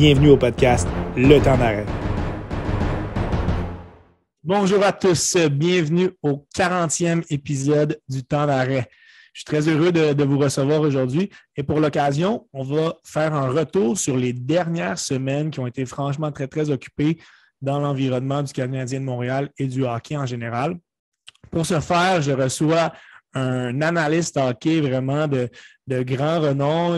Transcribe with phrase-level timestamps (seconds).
[0.00, 1.84] Bienvenue au podcast Le temps d'arrêt.
[4.44, 8.88] Bonjour à tous, bienvenue au 40e épisode du temps d'arrêt.
[9.32, 13.48] Je suis très heureux de, vous recevoir aujourd'hui et pour l'occasion, on va faire un
[13.48, 17.18] retour sur les dernières semaines qui ont été franchement très, très occupées
[17.60, 20.76] dans l'environnement du Canadien de Montréal et du hockey en général.
[21.50, 22.92] Pour ce faire, je reçois
[23.34, 25.50] un analyste hockey vraiment de,
[25.88, 26.96] grand renom,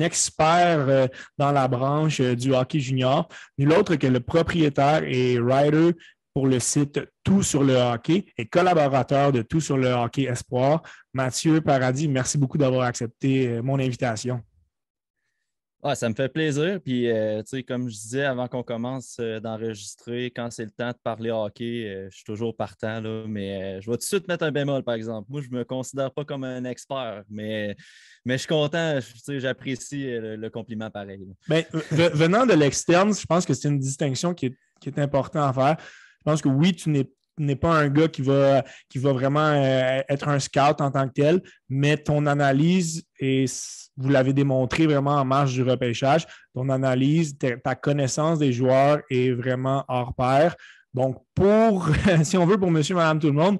[0.00, 1.06] expert euh,
[1.38, 5.92] dans la branche euh, du hockey junior, nul autre que le propriétaire et writer
[6.34, 10.82] pour le site Tout sur le hockey et collaborateur de Tout sur le hockey Espoir,
[11.14, 12.08] Mathieu Paradis.
[12.08, 14.42] Merci beaucoup d'avoir accepté euh, mon invitation.
[15.88, 16.80] Ah, ça me fait plaisir.
[16.84, 20.96] Puis, euh, comme je disais avant qu'on commence euh, d'enregistrer, quand c'est le temps de
[21.00, 23.00] parler hockey, je suis toujours partant.
[23.00, 25.28] Là, mais je vais tout de suite mettre un bémol, par exemple.
[25.30, 27.76] Moi, je ne me considère pas comme un expert, mais,
[28.24, 28.98] mais je suis content.
[29.28, 31.24] J'apprécie le, compliment pareil.
[31.46, 35.48] Ben, venant de l'externe, je pense que c'est une distinction qui est, qui est importante
[35.48, 35.76] à faire.
[36.18, 37.08] Je pense que oui, tu n'es
[37.56, 41.96] pas un gars qui va, vraiment euh, être un scout en tant que tel, mais
[41.96, 43.46] ton analyse, et
[43.96, 49.30] vous l'avez démontré vraiment en marge du repêchage, ton analyse, ta connaissance des joueurs est
[49.30, 50.56] vraiment hors pair.
[50.94, 51.88] Donc, pour,
[52.24, 53.58] si on veut, pour monsieur, madame, tout le monde,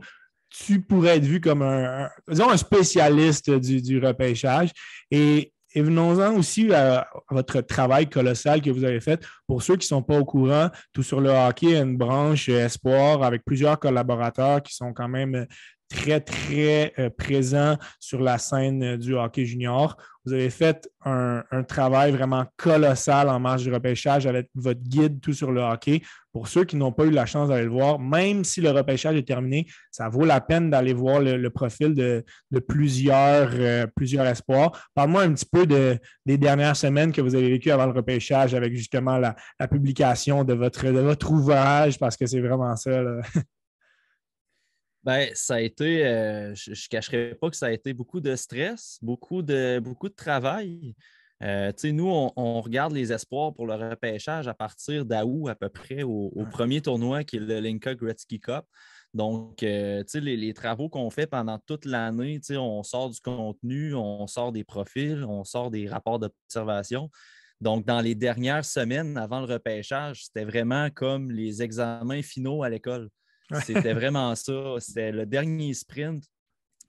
[0.48, 4.70] tu pourrais être vu comme un, un spécialiste du, du repêchage.
[5.10, 9.22] Et et venons-en aussi à, votre travail colossal que vous avez fait.
[9.46, 13.22] Pour ceux qui ne sont pas au courant, tout sur le hockey, une branche espoir
[13.22, 15.46] avec plusieurs collaborateurs qui sont quand même
[15.90, 19.98] très, très euh, présents sur la scène du hockey junior.
[20.24, 25.34] Vous avez fait un, travail vraiment colossal en marge du repêchage avec votre guide tout
[25.34, 26.00] sur le hockey.
[26.36, 29.16] Pour ceux qui n'ont pas eu la chance d'aller le voir, même si le repêchage
[29.16, 32.22] est terminé, ça vaut la peine d'aller voir le, profil de,
[32.68, 34.90] plusieurs, euh, plusieurs espoirs.
[34.92, 38.74] Parle-moi un petit peu des dernières semaines que vous avez vécues avant le repêchage avec
[38.74, 39.34] justement la,
[39.66, 43.00] publication de votre, ouvrage, parce que c'est vraiment ça.
[45.04, 48.36] Ben, ça a été, euh, je ne cacherai pas que ça a été beaucoup de
[48.36, 50.96] stress, beaucoup de, beaucoup de travail.
[51.42, 56.02] Euh, nous, on, regarde les espoirs pour le repêchage à partir d'août à peu près
[56.02, 58.64] au, premier tournoi qui est le Linka Gretzky Cup.
[59.12, 64.26] Donc, euh, les, les, travaux qu'on fait pendant toute l'année, on sort du contenu, on
[64.26, 67.10] sort des profils, on sort des rapports d'observation.
[67.60, 72.68] Donc, dans les dernières semaines avant le repêchage, c'était vraiment comme les examens finaux à
[72.68, 73.08] l'école.
[73.64, 74.74] C'était vraiment ça.
[74.78, 76.24] C'était le dernier sprint,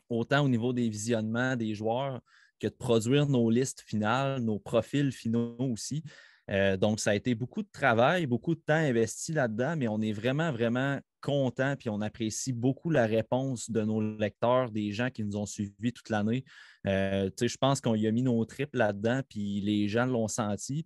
[0.10, 2.20] autant au niveau des visionnements des joueurs
[2.60, 6.04] que de produire nos listes finales, nos profils finaux aussi.
[6.50, 10.02] Euh, donc, ça a été beaucoup de travail, beaucoup de temps investi là-dedans, mais on
[10.02, 15.10] est vraiment, vraiment content puis on apprécie beaucoup la réponse de nos lecteurs, des gens
[15.10, 16.46] qui nous ont suivis toute l'année.
[16.86, 20.86] Euh, je pense qu'on y a mis nos tripes là-dedans, puis les gens l'ont senti.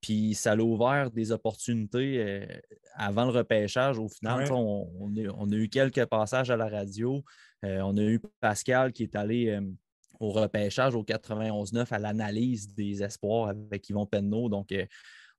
[0.00, 2.46] Puis ça a ouvert des opportunités euh,
[2.94, 3.98] avant le repêchage.
[3.98, 7.22] Au final, on, a, eu quelques passages à la radio.
[7.64, 9.58] Euh, on a eu Pascal qui est allé
[10.22, 14.48] au repêchage au 91-9 à l'analyse des espoirs avec Yvon Penneau.
[14.48, 14.74] Donc,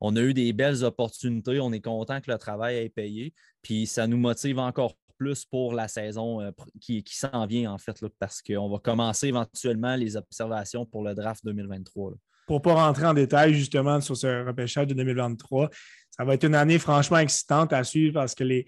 [0.02, 1.60] on a eu des belles opportunités.
[1.60, 3.34] On est content que le travail ait payé.
[3.62, 6.52] Puis ça nous motive encore plus pour la saison
[6.82, 11.46] qui, s'en vient, en fait, parce qu'on va commencer éventuellement les observations pour le draft
[11.46, 12.14] 2023
[12.46, 15.70] pour ne pas rentrer en détail justement sur ce repêchage de 2023,
[16.16, 18.66] ça va être une année franchement excitante à suivre parce que les,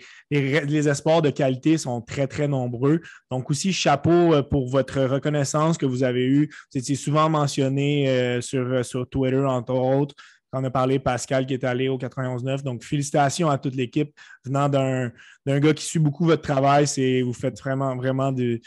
[0.87, 3.01] espoirs de qualité sont très, très nombreux.
[3.29, 6.49] Donc aussi, chapeau euh, pour votre reconnaissance que vous avez eue.
[6.73, 10.15] Vous étiez souvent mentionné euh, sur, sur Twitter, entre autres.
[10.57, 12.63] On a parlé Pascal qui est allé au 91-9.
[12.63, 14.13] Donc, félicitations à toute l'équipe
[14.45, 15.11] venant d'un
[15.59, 16.85] gars qui suit beaucoup votre travail.
[17.23, 18.61] Vous faites vraiment, vraiment du,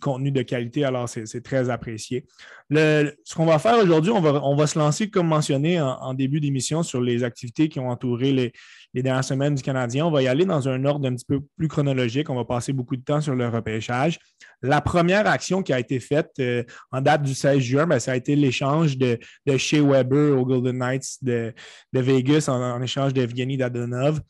[0.00, 0.84] contenu de qualité.
[0.84, 2.26] Alors, c'est très apprécié.
[2.72, 6.40] ce qu'on va faire aujourd'hui, on va, on va se lancer, comme mentionné en début
[6.40, 8.52] d'émission, sur les activités qui ont entouré les,
[8.94, 10.06] les dernières semaines du Canadien.
[10.06, 12.28] On va y aller dans un ordre un petit peu plus chronologique.
[12.30, 14.18] On va passer beaucoup de temps sur le repêchage.
[14.62, 18.12] La première action qui a été faite euh, en date du 16 juin, ben, ça
[18.12, 21.54] a été l'échange de, de Shea Weber aux Golden Knights de,
[21.92, 24.20] Vegas en, échange de Evgeny Dadonov.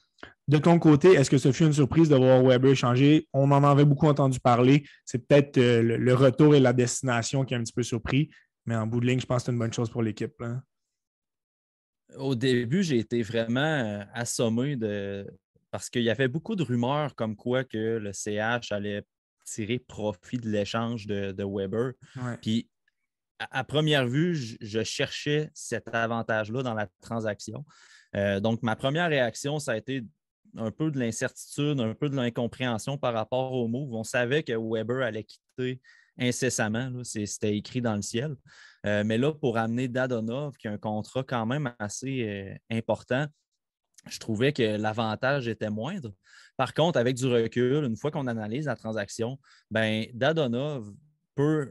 [0.47, 3.29] De ton côté, est-ce que ce fut une surprise de voir Weber changer?
[3.33, 4.85] On en avait beaucoup entendu parler.
[5.05, 8.31] C'est peut-être euh, le, retour et la destination qui a un petit peu surpris.
[8.67, 10.35] Mais en bout de ligne, je pense que c'est une bonne chose pour l'équipe.
[10.41, 10.61] Hein
[12.17, 15.27] au début, j'ai été vraiment euh, assommé de.
[15.71, 19.05] Parce qu'il y avait beaucoup de rumeurs comme quoi que le CH allait
[19.45, 21.93] tirer profit de l'échange de, Weber.
[22.43, 22.69] Puis,
[23.39, 27.65] à, première vue, je, cherchais cet avantage-là dans la transaction.
[28.17, 30.05] Euh, donc, ma première réaction, ça a été
[30.57, 33.95] un peu de l'incertitude, un peu de l'incompréhension par rapport au move.
[33.95, 35.81] On savait que Weber allait quitter
[36.19, 36.91] incessamment.
[37.05, 38.35] C'était écrit dans le ciel.
[38.85, 43.27] Mais là, pour amener Dadonov, qui a un contrat quand même assez important,
[44.09, 46.13] je trouvais que l'avantage était moindre.
[46.57, 49.39] Par contre, avec du recul, une fois qu'on analyse la transaction,
[49.71, 50.91] ben Dadonov
[51.35, 51.71] peut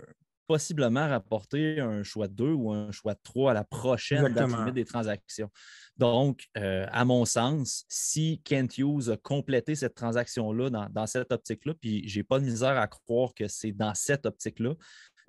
[0.50, 4.50] possiblement rapporter un choix de 2 ou un choix de 3 à la prochaine date
[4.50, 5.52] limite des transactions.
[5.96, 11.76] Donc, euh, à mon sens, si Kent Hughes a complété cette transaction-là dans, cette optique-là,
[11.80, 14.74] puis je n'ai pas de misère à croire que c'est dans cette optique-là,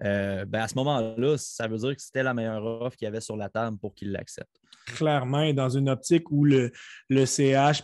[0.04, 3.08] euh, ben à ce moment-là, ça veut dire que c'était la meilleure offre qu'il y
[3.08, 4.60] avait sur la table pour qu'il l'accepte.
[4.86, 6.72] Clairement, dans une optique où le,
[7.08, 7.82] le CH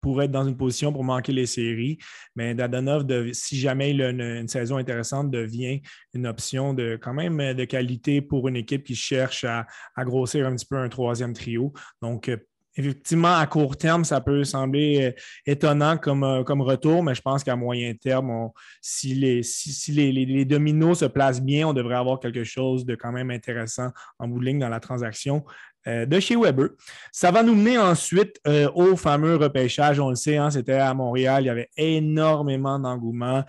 [0.00, 1.98] pour être dans une position pour manquer les séries.
[2.36, 5.82] Mais Dadonov, si jamais il a une, saison intéressante, devient
[6.14, 9.66] une option de quand même de qualité pour une équipe qui cherche à,
[9.98, 11.72] grossir un petit peu un troisième trio.
[12.00, 12.36] Donc, euh,
[12.78, 17.20] effectivement, à court terme, ça peut sembler euh, étonnant comme, euh, comme retour, mais je
[17.20, 22.20] pense qu'à moyen terme, si, les, si, les, dominos se placent bien, on devrait avoir
[22.20, 25.44] quelque chose de quand même intéressant en bout de ligne dans la transaction.
[25.86, 26.70] Euh, de chez Weber.
[27.12, 28.40] Ça va nous mener ensuite
[28.74, 30.00] au fameux repêchage.
[30.00, 31.44] On le sait, hein, c'était à Montréal.
[31.44, 33.44] Il y avait énormément d'engouement,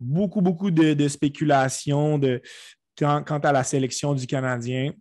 [0.00, 2.42] beaucoup, beaucoup de, spéculations de,
[2.98, 4.92] quant, à la sélection du Canadien.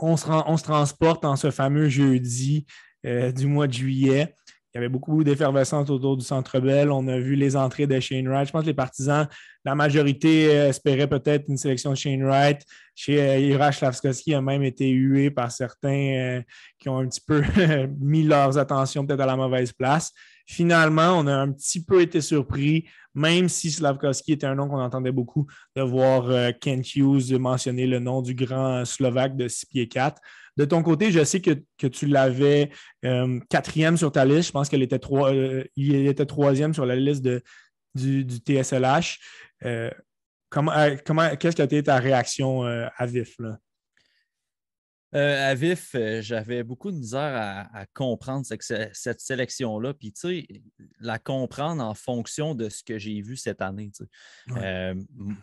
[0.00, 2.66] On se, transporte en ce fameux jeudi
[3.06, 4.34] euh, du mois de juillet.
[4.74, 6.90] Il y avait beaucoup d'effervescence autour du Centre Bell.
[6.90, 8.48] On a vu les entrées de Shane Wright.
[8.48, 9.26] Je pense que les partisans,
[9.64, 12.62] la majorité euh, espérait peut-être une sélection de Shane Wright.
[12.94, 15.88] Chez euh, Ira Slavskowski a même été hué par certains
[16.38, 16.42] euh,
[16.78, 17.42] qui ont un petit peu
[17.98, 20.12] mis leurs attentions peut-être à la mauvaise place.
[20.50, 24.80] Finalement, on a un petit peu été surpris, même si Slavkovski était un nom qu'on
[24.80, 25.46] entendait beaucoup,
[25.76, 30.20] de voir Kent Hughes mentionner le nom du grand Slovaque de 6 pieds 4.
[30.58, 32.70] De ton côté, je sais que, tu l'avais
[33.04, 34.48] euh, quatrième sur ta liste.
[34.48, 37.22] Je pense qu'il était, euh, était troisième sur la liste
[37.94, 39.18] du, TSLH.
[39.64, 39.88] Euh,
[40.50, 40.72] comment,
[41.06, 43.36] comment, qu'est-ce qui a été ta réaction à vif?
[43.38, 43.58] Là?
[45.14, 50.62] Euh, à vif, euh, j'avais beaucoup de misère à, comprendre cette, sélection-là, puis tu sais,
[51.00, 53.90] la comprendre en fonction de ce que j'ai vu cette année.
[54.50, 54.94] Euh,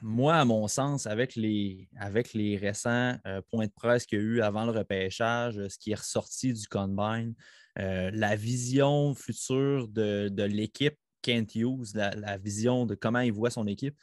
[0.04, 3.18] moi, à mon sens, avec les, avec les récents
[3.50, 6.68] points de presse qu'il y a eu avant le repêchage, ce qui est ressorti du
[6.68, 7.34] Combine,
[7.76, 13.98] la vision future de, l'équipe Kent Hughes, la, vision de comment il voit son équipe,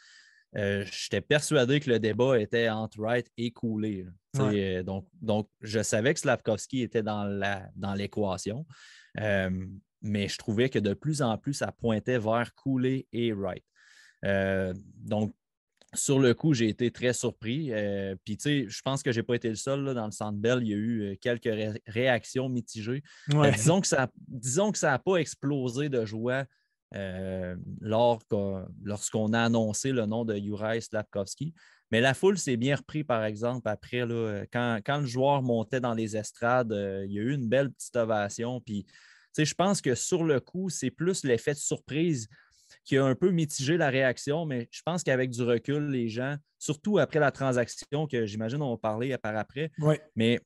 [0.54, 4.06] j'étais persuadé que le débat était entre Wright et Cooley.
[4.38, 8.66] Euh, donc, donc, je savais que Slavkovski était dans l'équation,
[9.20, 9.66] euh,
[10.00, 13.64] mais je trouvais que de plus en plus, ça pointait vers Cooley et Wright.
[14.24, 15.34] Euh, donc,
[15.94, 17.70] sur le coup, j'ai été très surpris.
[18.24, 20.38] Puis, tu sais, je pense que je n'ai pas été le seul dans le Centre
[20.38, 20.60] Bell.
[20.62, 21.50] Il y a eu quelques
[21.86, 23.02] réactions mitigées.
[23.28, 26.46] disons que ça n'a pas explosé de joie
[27.80, 31.54] lorsqu'on a annoncé le nom de Juraj Slavkovski.
[31.92, 35.92] Mais la foule s'est bien repris, par exemple, après, là, quand, le joueur montait dans
[35.92, 38.62] les estrades, euh, il y a eu une belle petite ovation.
[38.62, 38.86] Puis,
[39.36, 42.28] je pense que sur le coup, c'est plus l'effet de surprise
[42.84, 46.36] qui a un peu mitigé la réaction, mais je pense qu'avec du recul, les gens,
[46.58, 49.70] surtout après la transaction, que j'imagine on va parler par après,
[50.16, 50.40] mais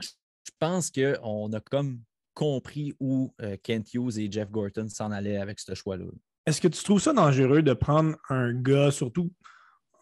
[0.00, 2.00] je pense qu'on a comme
[2.36, 6.04] compris où euh, Kent Hughes et Jeff Gorton s'en allaient avec ce choix-là.
[6.44, 9.32] Est-ce que tu trouves ça dangereux de prendre un gars, surtout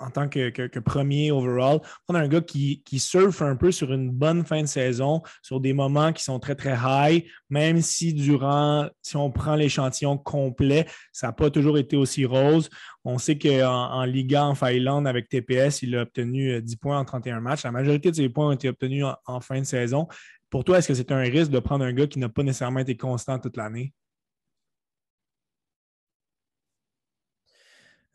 [0.00, 4.44] en tant que, premier overall, prendre un gars qui, surfe un peu sur une bonne
[4.44, 9.16] fin de saison, sur des moments qui sont très, très high, même si durant, si
[9.16, 12.68] on prend l'échantillon complet, ça n'a pas toujours été aussi rose?
[13.04, 16.98] On sait qu'en en Liga, en Finlande, avec TPS, il a obtenu 10 euh, points
[16.98, 17.62] en 31 matchs.
[17.62, 20.08] La majorité de ses points ont été obtenus en fin de saison.
[20.54, 22.78] Pour toi, est-ce que c'est un risque de prendre un gars qui n'a pas nécessairement
[22.78, 23.92] été constant toute l'année?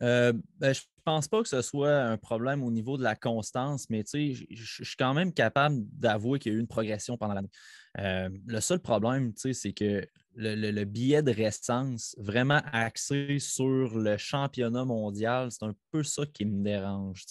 [0.02, 3.14] Euh, ben, je ne pense pas que ce soit un problème au niveau de la
[3.14, 7.34] constance, mais je suis quand même capable d'avouer qu'il y a eu une progression pendant
[7.34, 7.50] l'année.
[7.98, 10.02] Euh, le seul problème, c'est que
[10.34, 16.46] le, billet de récence vraiment axé sur le championnat mondial, c'est un peu ça qui
[16.46, 17.26] me dérange.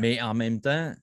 [0.00, 0.94] Mais en même temps,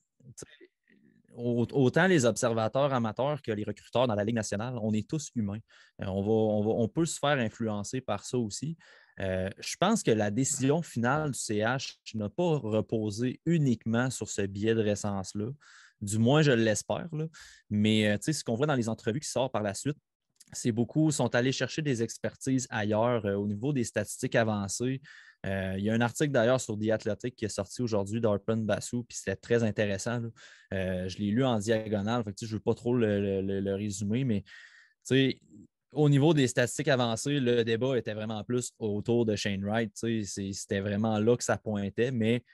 [1.38, 5.60] autant les observateurs amateurs que les recruteurs dans la Ligue nationale, on est tous humains.
[6.02, 8.76] Euh, on peut se faire influencer par ça aussi.
[9.20, 14.42] Euh, je pense que la décision finale du CH n'a pas reposé uniquement sur ce
[14.42, 15.50] biais de récence-là.
[16.00, 17.08] Du moins, je l'espère.
[17.70, 19.96] Mais euh, ce qu'on voit dans les entrevues qui sortent par la suite,
[20.52, 25.02] c'est beaucoup sont allés chercher des expertises ailleurs au niveau des statistiques avancées.
[25.44, 29.04] Il y a un article d'ailleurs sur The Athletic qui est sorti aujourd'hui d'Arpen Bassou,
[29.04, 30.22] puis c'était très intéressant.
[30.72, 34.44] je l'ai lu en diagonale, je ne veux pas trop le, le, le résumer, mais
[35.92, 39.92] au niveau des statistiques avancées, le débat était vraiment plus autour de Shane Wright.
[39.94, 42.44] C'était vraiment là que ça pointait, mais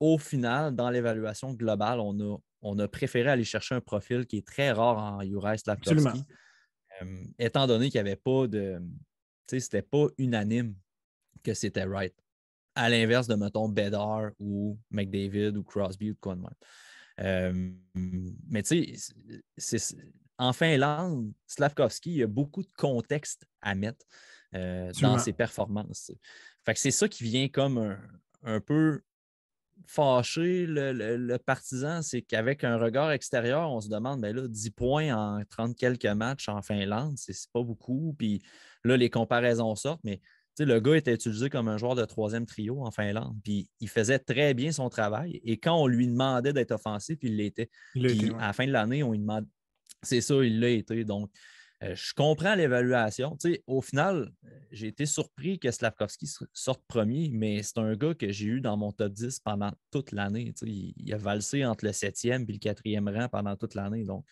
[0.00, 4.38] au final, dans l'évaluation globale, on a, on a préféré aller chercher un profil qui
[4.38, 6.24] est très rare en Juraj Slavkovski.
[7.02, 8.80] Euh, étant donné qu'il n'y avait pas de.
[9.46, 10.74] C'était pas unanime
[11.42, 12.14] que c'était right.
[12.74, 16.50] À l'inverse de, mettons, Bedard ou McDavid ou Crosby ou quoi de même.
[17.20, 17.70] Euh,
[18.48, 18.96] mais tu
[19.58, 19.96] sais,
[20.38, 24.06] en Finlande, Slavkovski, il y a beaucoup de contexte à mettre
[24.54, 26.12] euh, dans ses performances.
[26.64, 27.96] Fait que c'est ça qui vient comme
[28.42, 29.02] un, peu
[29.86, 35.14] fâcher le, partisan, c'est qu'avec un regard extérieur, on se demande, ben là, 10 points
[35.14, 38.14] en 30 quelques matchs en Finlande, c'est pas beaucoup.
[38.18, 38.42] Puis
[38.84, 40.20] là, les comparaisons sortent, mais
[40.58, 43.36] le gars était utilisé comme un joueur de troisième trio en Finlande.
[43.42, 45.40] Puis il faisait très bien son travail.
[45.44, 47.70] Et quand on lui demandait d'être offensif, il l'était.
[48.38, 49.46] À la fin de l'année, on lui demande.
[50.02, 51.04] C'est ça, il l'a été.
[51.04, 51.30] Donc,
[51.82, 53.36] euh, je comprends l'évaluation.
[53.66, 54.30] au final,
[54.70, 58.76] j'ai été surpris que Slavkovski sorte premier, mais c'est un gars que j'ai eu dans
[58.76, 60.52] mon top 10 pendant toute l'année.
[60.62, 64.04] Il, a valsé entre le septième et le quatrième rang pendant toute l'année.
[64.04, 64.24] Donc,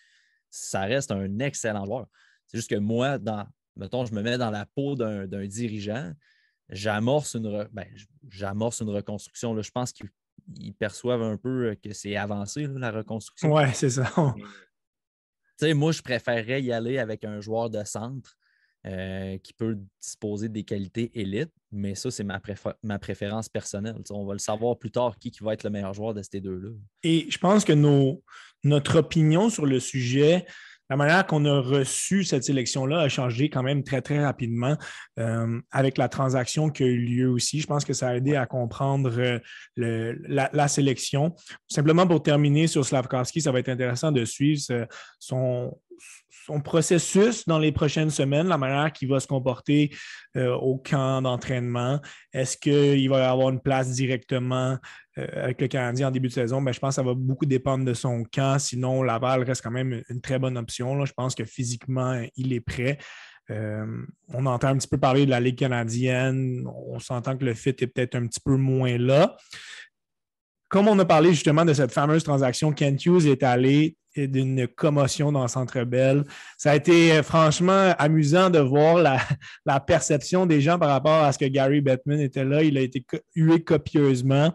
[0.49, 2.07] ça reste un excellent joueur.
[2.47, 3.47] C'est juste que moi, dans,
[3.79, 6.11] mettons, je me mets dans la peau d'un dirigeant,
[6.69, 7.85] j'amorce une, ben,
[8.29, 9.53] j'amorce une reconstruction.
[9.53, 9.61] Là.
[9.61, 13.53] Je pense qu'ils perçoivent un peu que c'est avancé, la reconstruction.
[13.53, 14.11] Oui, c'est ça.
[15.73, 18.37] moi, je préférerais y aller avec un joueur de centre
[18.85, 22.41] euh, qui peut disposer des qualités élites, mais ça, c'est ma,
[22.81, 23.95] ma, préférence personnelle.
[24.09, 26.39] on va le savoir plus tard qui, qui va être le meilleur joueur de ces
[26.39, 26.69] deux-là.
[27.03, 28.23] Et je pense que nos,
[28.63, 30.45] notre opinion sur le sujet
[30.89, 34.75] la manière qu'on a reçu cette sélection-là a changé quand même très, très rapidement
[35.19, 37.59] euh, avec la transaction qui a eu lieu aussi.
[37.59, 39.39] Je pense que ça a aidé à comprendre
[39.79, 41.35] euh, la, sélection.
[41.67, 44.61] Simplement pour terminer sur Slavkovski, ça va être intéressant de suivre
[45.19, 45.77] son,
[46.45, 49.95] son processus dans les prochaines semaines, la manière qu'il va se comporter
[50.37, 51.99] euh, au camp d'entraînement.
[52.33, 54.77] Est-ce qu'il va avoir une place directement
[55.17, 56.61] euh, avec le Canadien en début de saison?
[56.61, 58.59] Ben, je pense que ça va beaucoup dépendre de son camp.
[58.59, 61.05] Sinon, Laval reste quand même une très bonne option.
[61.05, 62.97] Je pense que physiquement, il est prêt.
[63.51, 63.85] Euh,
[64.27, 66.63] on entend un petit peu parler de la Ligue canadienne.
[66.87, 69.37] On s'entend que le fit est peut-être un petit peu moins là
[70.69, 75.31] comme on a parlé justement de cette fameuse transaction, Kent Hughes est allé d'une commotion
[75.31, 76.23] dans le Centre Bell.
[76.57, 78.97] Ça a été euh, franchement amusant de voir
[79.65, 82.63] la, perception des gens par rapport à ce que Gary Bettman était là.
[82.63, 84.53] Il a été hué copieusement.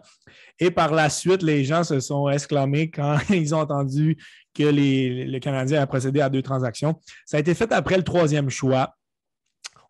[0.59, 4.17] Et par la suite, les gens se sont exclamés quand ils ont entendu
[4.53, 6.99] que le Canadien a procédé à deux transactions.
[7.25, 8.95] Ça a été fait après le troisième choix.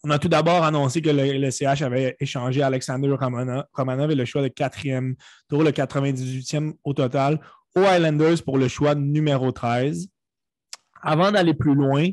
[0.08, 4.44] On a tout d'abord annoncé que le, CH avait échangé Alexander Romanov et le choix
[4.44, 5.16] de quatrième
[5.50, 7.40] tour, le 98e au total,
[7.76, 10.08] aux Islanders pour le choix numéro 13.
[11.02, 12.08] Avant d'aller plus loin,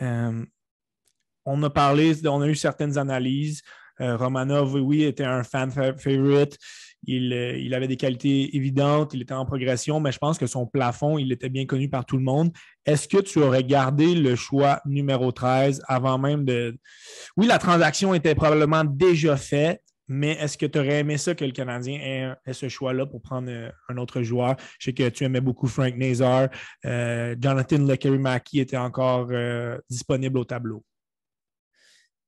[0.00, 0.42] euh,
[1.44, 3.60] on a parlé, on a eu certaines analyses.
[4.00, 6.56] Euh, Romanov, oui, était un fan favorite.
[7.06, 10.46] Il, euh, il, avait des qualités évidentes, il était en progression, mais je pense que
[10.46, 12.50] son plafond, il était bien connu par tout le monde.
[12.84, 16.76] Est-ce que tu aurais gardé le choix numéro 13 avant même de.
[17.36, 21.44] Oui, la transaction était probablement déjà faite, mais est-ce que tu aurais aimé ça que
[21.44, 24.56] le Canadien ait, ce choix-là pour prendre euh, un autre joueur?
[24.78, 26.48] Je sais que tu aimais beaucoup Frank Nazar.
[26.84, 29.30] Euh, Jonathan Lekerimaki était encore
[29.88, 30.82] disponible au tableau.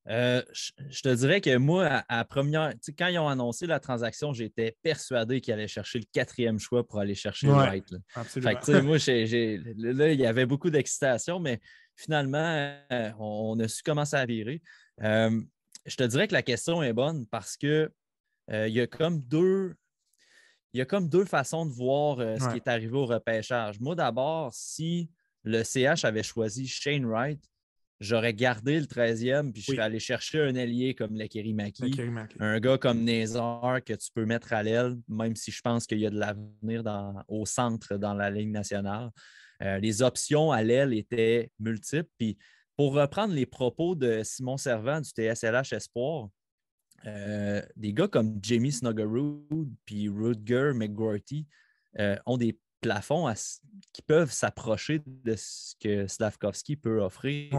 [0.06, 5.40] Je, te dirais que moi, à, première, quand ils ont annoncé la transaction, j'étais persuadé
[5.40, 7.94] qu'ils allaient chercher le quatrième choix pour aller chercher le White.
[8.14, 8.82] Absolument.
[8.82, 11.60] moi, là, il y avait beaucoup d'excitation, mais
[11.96, 12.74] finalement,
[13.18, 14.62] on, a su commencer à virer
[15.86, 17.92] je te dirais que la question est bonne parce que
[18.50, 19.74] euh, il y a comme deux.
[20.72, 23.80] Il y a comme deux façons de voir euh, ce qui est arrivé au repêchage.
[23.80, 25.10] Moi, d'abord, si
[25.42, 27.42] le CH avait choisi Shane Wright,
[28.00, 31.94] j'aurais gardé le 13e, puis je serais allé chercher un allié comme Lekeri Maki,
[32.38, 35.98] un gars comme Nézar que tu peux mettre à l'aile, même si je pense qu'il
[35.98, 36.82] y a de l'avenir
[37.28, 39.10] au centre dans la Ligue nationale.
[39.62, 42.08] Euh, les options à l'aile étaient multiples.
[42.18, 42.38] Puis
[42.76, 46.28] pour reprendre les propos de Simon Servant du TSLH Espoir,
[47.06, 51.46] euh, des gars comme Jamie Snuggerud puis Rutger McGrorty
[51.98, 53.32] euh, ont des plafonds
[53.92, 57.50] qui peuvent s'approcher de ce que Slavkovski peut offrir.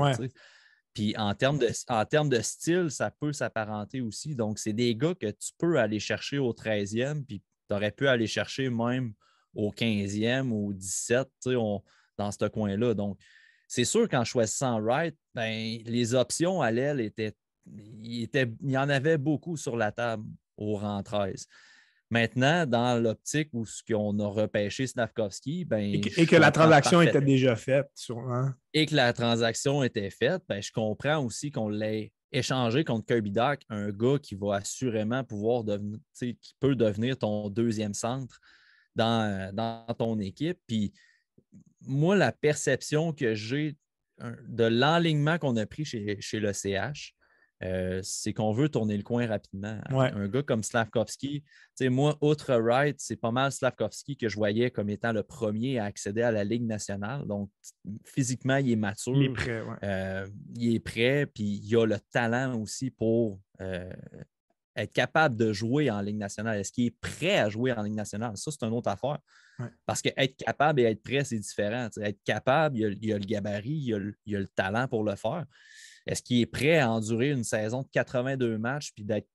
[0.93, 4.35] Puis en termes, de, en termes de style, ça peut s'apparenter aussi.
[4.35, 8.07] Donc, c'est des gars que tu peux aller chercher au 13e, puis tu aurais pu
[8.07, 9.13] aller chercher même
[9.55, 11.29] au 15e ou au 17
[12.17, 12.93] dans ce coin-là.
[12.93, 13.17] Donc,
[13.69, 17.33] c'est sûr qu'en choisissant Wright, ben, les options à l'aile étaient
[17.65, 18.29] il,
[18.63, 20.25] y en avait beaucoup sur la table
[20.57, 21.47] au rang 13.
[22.11, 27.21] Maintenant, dans l'optique où ce qu'on a repêché Snavkovski, ben, et que, la transaction était
[27.21, 28.49] déjà faite, sûrement.
[28.73, 33.31] Et que la transaction était faite, ben, je comprends aussi qu'on l'ait échanger contre Kirby
[33.31, 38.41] Doc, un gars qui va assurément pouvoir devenir, qui peut devenir ton deuxième centre
[38.93, 40.59] dans, dans ton équipe.
[40.67, 40.91] Puis
[41.79, 43.77] moi, la perception que j'ai
[44.49, 47.15] de l'enlignement qu'on a pris chez, chez le CH,
[47.63, 49.79] euh, c'est qu'on veut tourner le coin rapidement.
[49.89, 51.43] Un gars comme Slavkovski,
[51.81, 55.85] moi, outre Wright, c'est pas mal Slavkovski que je voyais comme étant le premier à
[55.85, 57.25] accéder à la Ligue nationale.
[57.27, 57.49] Donc,
[58.03, 59.15] physiquement, il est mature.
[59.15, 63.91] Il est prêt, euh, il est prêt, puis il a le talent aussi pour euh,
[64.75, 66.59] être capable de jouer en Ligue nationale.
[66.59, 68.37] Est-ce qu'il est prêt à jouer en Ligue nationale?
[68.37, 69.19] Ça, c'est une autre affaire.
[69.85, 71.87] Parce qu'être capable et être prêt, c'est différent.
[72.01, 75.45] être capable, il y, a, le gabarit, il y a le talent pour le faire.
[76.07, 79.27] Est-ce qu'il est prêt à endurer une saison de 82 matchs puis d'être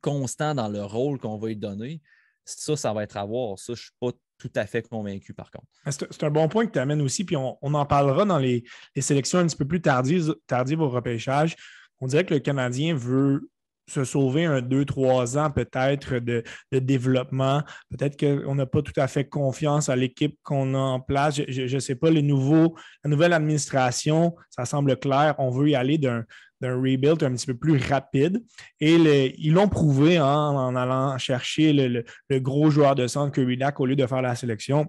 [0.00, 2.00] constant dans le rôle qu'on va lui donner?
[2.44, 3.58] Ça, ça va être à voir.
[3.58, 5.66] Ça, je ne suis pas tout à fait convaincu, par contre.
[6.10, 8.64] C'est un bon point que tu amènes aussi, puis on, en parlera dans les,
[8.98, 11.56] sélections un petit peu plus tardives, tardives au repêchage.
[12.00, 13.50] On dirait que le Canadien veut
[13.90, 17.62] se sauver un deux, trois ans peut-être de, développement.
[17.90, 21.40] Peut-être qu'on n'a pas tout à fait confiance à l'équipe qu'on a en place.
[21.48, 25.34] Je ne sais pas, la nouvelle administration, ça semble clair.
[25.38, 26.24] On veut y aller d'un
[26.62, 28.42] rebuild un petit peu plus rapide.
[28.80, 28.94] Et
[29.38, 32.04] ils l'ont prouvé hein, en allant chercher le,
[32.38, 34.86] gros joueur de centre Kuridak au lieu de faire la sélection,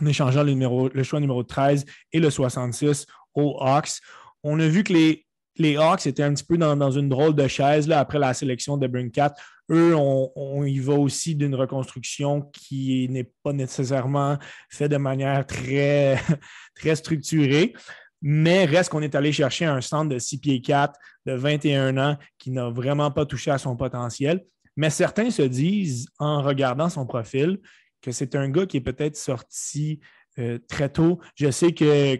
[0.00, 4.00] en échangeant le, numéro, le choix numéro 13 et le 66 aux Hawks.
[4.42, 5.26] On a vu que les,
[5.60, 8.78] les Hawks étaient un petit peu dans, une drôle de chaise là, après la sélection
[8.78, 9.34] de Brinkat.
[9.70, 14.38] Eux, on, y va aussi d'une reconstruction qui n'est pas nécessairement
[14.70, 16.18] faite de manière très,
[16.74, 17.74] très structurée.
[18.22, 22.16] Mais reste qu'on est allé chercher un centre de 6 pieds 4 de 21 ans
[22.38, 24.44] qui n'a vraiment pas touché à son potentiel.
[24.76, 27.58] Mais certains se disent, en regardant son profil,
[28.00, 30.00] que c'est un gars qui est peut-être sorti
[30.38, 31.20] euh, très tôt.
[31.34, 32.16] Je sais que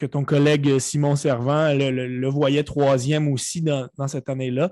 [0.00, 4.70] que ton collègue Simon Servant le, voyait troisième aussi dans, cette année-là.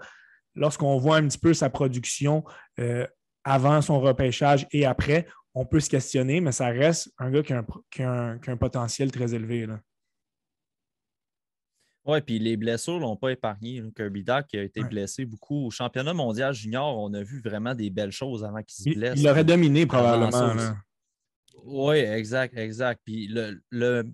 [0.55, 2.43] Lorsqu'on voit un petit peu sa production
[2.81, 3.07] euh,
[3.45, 7.53] avant son repêchage et après, on peut se questionner, mais ça reste un gars qui
[8.03, 9.69] a un, potentiel très élevé.
[12.05, 13.83] Oui, puis les blessures ne l'ont pas épargné.
[13.95, 15.67] Kirby Doc a été blessé beaucoup.
[15.67, 19.21] Au championnat mondial junior, on a vu vraiment des belles choses avant qu'il se blesse.
[19.21, 20.55] Il, aurait dominé probablement.
[21.65, 23.03] Oui, exact, exact.
[23.05, 24.05] Puis le,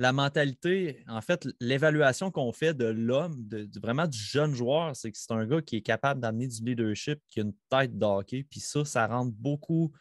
[0.00, 5.12] la mentalité, en fait, l'évaluation qu'on fait de l'homme, de, vraiment du jeune joueur, c'est
[5.12, 8.46] que c'est un gars qui est capable d'amener du leadership, qui a une tête d'hockey.
[8.50, 9.92] Puis ça, ça rentre beaucoup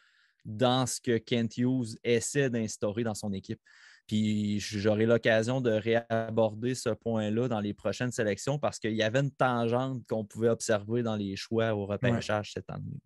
[0.45, 3.59] dans ce que Kent Hughes essaie d'instaurer dans son équipe.
[4.07, 9.19] Puis j'aurai l'occasion de réaborder ce point-là dans les prochaines sélections parce qu'il y avait
[9.19, 13.01] une tangente qu'on pouvait observer dans les choix au repêchage cette année.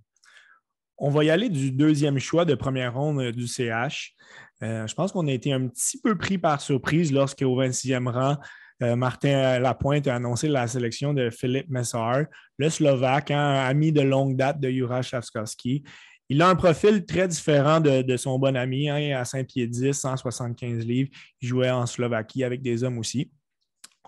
[0.98, 4.14] On va y aller du deuxième choix de première ronde euh, du CH.
[4.62, 8.38] Euh, je pense qu'on a été un petit peu pris par surprise lorsqu'au 26e rang,
[8.82, 12.26] euh, Martin Lapointe a annoncé la sélection de Philippe Messar,
[12.58, 15.84] le Slovaque, hein, ami de longue date de Jura Shavskovski.
[16.30, 21.10] Il a un profil très différent de, son bon ami, hein, à Saint-Pied-10, 175 livres.
[21.42, 23.30] Il jouait en Slovaquie avec des hommes aussi.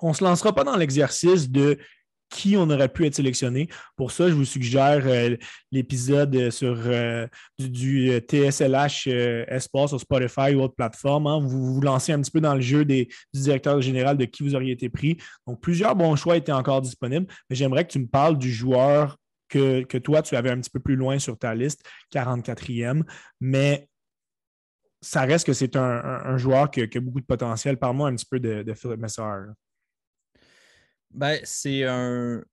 [0.01, 1.77] On ne se lancera pas dans l'exercice de
[2.29, 3.69] qui on aurait pu être sélectionné.
[3.95, 5.35] Pour ça, je vous suggère euh,
[5.71, 7.27] l'épisode sur euh,
[7.59, 11.27] du, TSLH euh, Espace sur Spotify ou autre plateforme.
[11.27, 11.39] Hein.
[11.39, 14.43] Vous vous lancez un petit peu dans le jeu des, du directeur général de qui
[14.43, 15.17] vous auriez été pris.
[15.47, 19.17] Donc, plusieurs bons choix étaient encore disponibles, mais j'aimerais que tu me parles du joueur
[19.47, 21.81] que, toi, tu avais un petit peu plus loin sur ta liste,
[22.13, 23.03] 44e.
[23.39, 23.87] Mais
[25.01, 27.77] ça reste que c'est un, joueur qui, a beaucoup de potentiel.
[27.77, 29.45] Parle-moi un petit peu de, de Philippe Messard.
[31.15, 32.43] Ben, c'est un,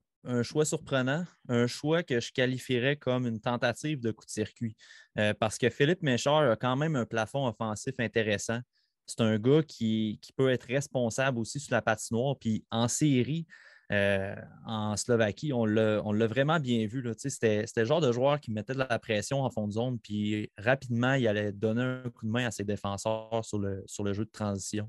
[0.45, 4.77] choix surprenant, un choix que je qualifierais comme une tentative de coup de circuit.
[5.19, 8.61] Euh, parce que Philippe Méchard a quand même un plafond offensif intéressant.
[9.05, 12.37] C'est un gars qui, peut être responsable aussi sur la patinoire.
[12.39, 13.49] Puis en série,
[13.91, 17.05] euh, en Slovaquie, on l'a vraiment bien vu.
[17.19, 20.53] C'était le genre de joueur qui mettait de la pression en fond de zone, puis
[20.57, 24.13] rapidement, il allait donner un coup de main à ses défenseurs sur le, sur le
[24.13, 24.89] jeu de transition.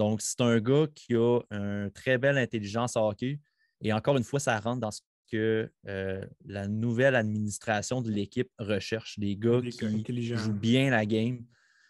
[0.00, 3.38] Donc, c'est un gars qui a une très belle intelligence hockey.
[3.82, 8.50] Et encore une fois, ça rentre dans ce que euh, la nouvelle administration de l'équipe
[8.58, 9.18] recherche.
[9.18, 11.44] Des gars qui jouent bien la game.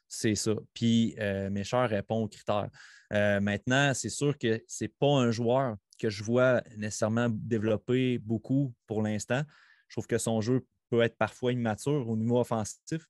[0.09, 0.57] C'est ça.
[0.75, 2.69] Puis euh, Méchard répond aux critères.
[3.13, 8.19] Euh, maintenant, c'est sûr que ce n'est pas un joueur que je vois nécessairement développer
[8.19, 9.43] beaucoup pour l'instant.
[9.87, 13.07] Je trouve que son jeu peut être parfois immature au niveau offensif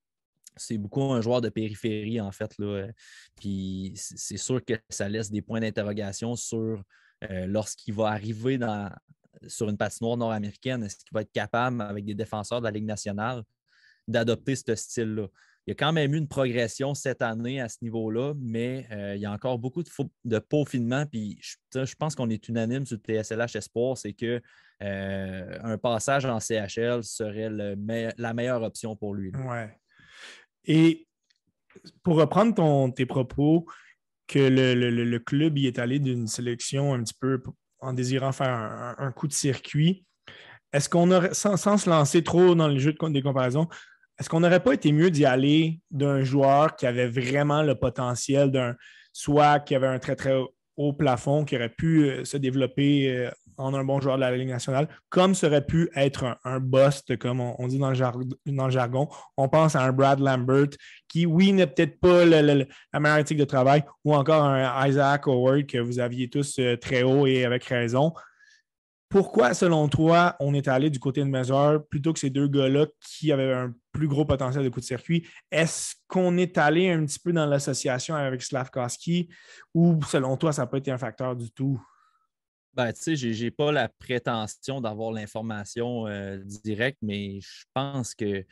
[0.55, 2.57] c'est beaucoup un joueur de périphérie, en fait.
[2.57, 2.87] Là.
[3.35, 6.83] Puis c'est sûr que ça laisse des points d'interrogation sur
[7.29, 8.91] euh, lorsqu'il va arriver dans,
[9.47, 12.85] sur une patinoire nord-américaine, est-ce qu'il va être capable, avec des défenseurs de la Ligue
[12.85, 13.43] nationale,
[14.07, 15.27] d'adopter ce style-là?
[15.67, 19.15] il y a quand même eu une progression cette année à ce niveau-là, mais euh,
[19.15, 19.89] il y a encore beaucoup de,
[20.25, 21.05] de peaufinement.
[21.05, 24.41] Puis je, pense qu'on est unanime sur le TSLH Espoir, c'est que
[24.81, 29.31] euh, un passage en CHL serait la meilleure option pour lui.
[29.35, 29.57] Oui.
[30.65, 31.07] Et
[32.03, 33.65] pour reprendre tes propos,
[34.31, 37.41] que le, club y est allé d'une sélection un petit peu
[37.79, 40.05] en désirant faire un, coup de circuit.
[40.71, 43.67] Est-ce qu'on aurait, sans, se lancer trop dans le jeu de, des comparaisons,
[44.17, 48.51] est-ce qu'on n'aurait pas été mieux d'y aller d'un joueur qui avait vraiment le potentiel
[48.51, 48.75] d'un,
[49.11, 50.39] soit qui avait un très très
[50.81, 54.35] haut plafond, qui aurait pu euh, se développer euh, en un bon joueur de la
[54.35, 59.07] Ligue nationale, comme ça aurait pu être un, bust, comme on, dit dans le, jargon.
[59.37, 60.69] On pense à un Brad Lambert
[61.07, 65.65] qui, oui, n'est peut-être pas la meilleure éthique de travail, ou encore un Isaac Howard
[65.67, 68.13] que vous aviez tous euh, très haut et avec raison.
[69.11, 72.87] Pourquoi, selon toi, on est allé du côté de Mazur plutôt que ces deux gars-là
[73.01, 75.27] qui avaient un plus gros potentiel de coup de circuit?
[75.51, 79.27] Est-ce qu'on est allé un petit peu dans l'association avec Slavkowski
[79.73, 81.85] ou, selon toi, ça n'a pas été un facteur du tout?
[82.73, 88.15] Ben, tu sais, je n'ai pas la prétention d'avoir l'information euh, directe, mais je pense
[88.15, 88.45] que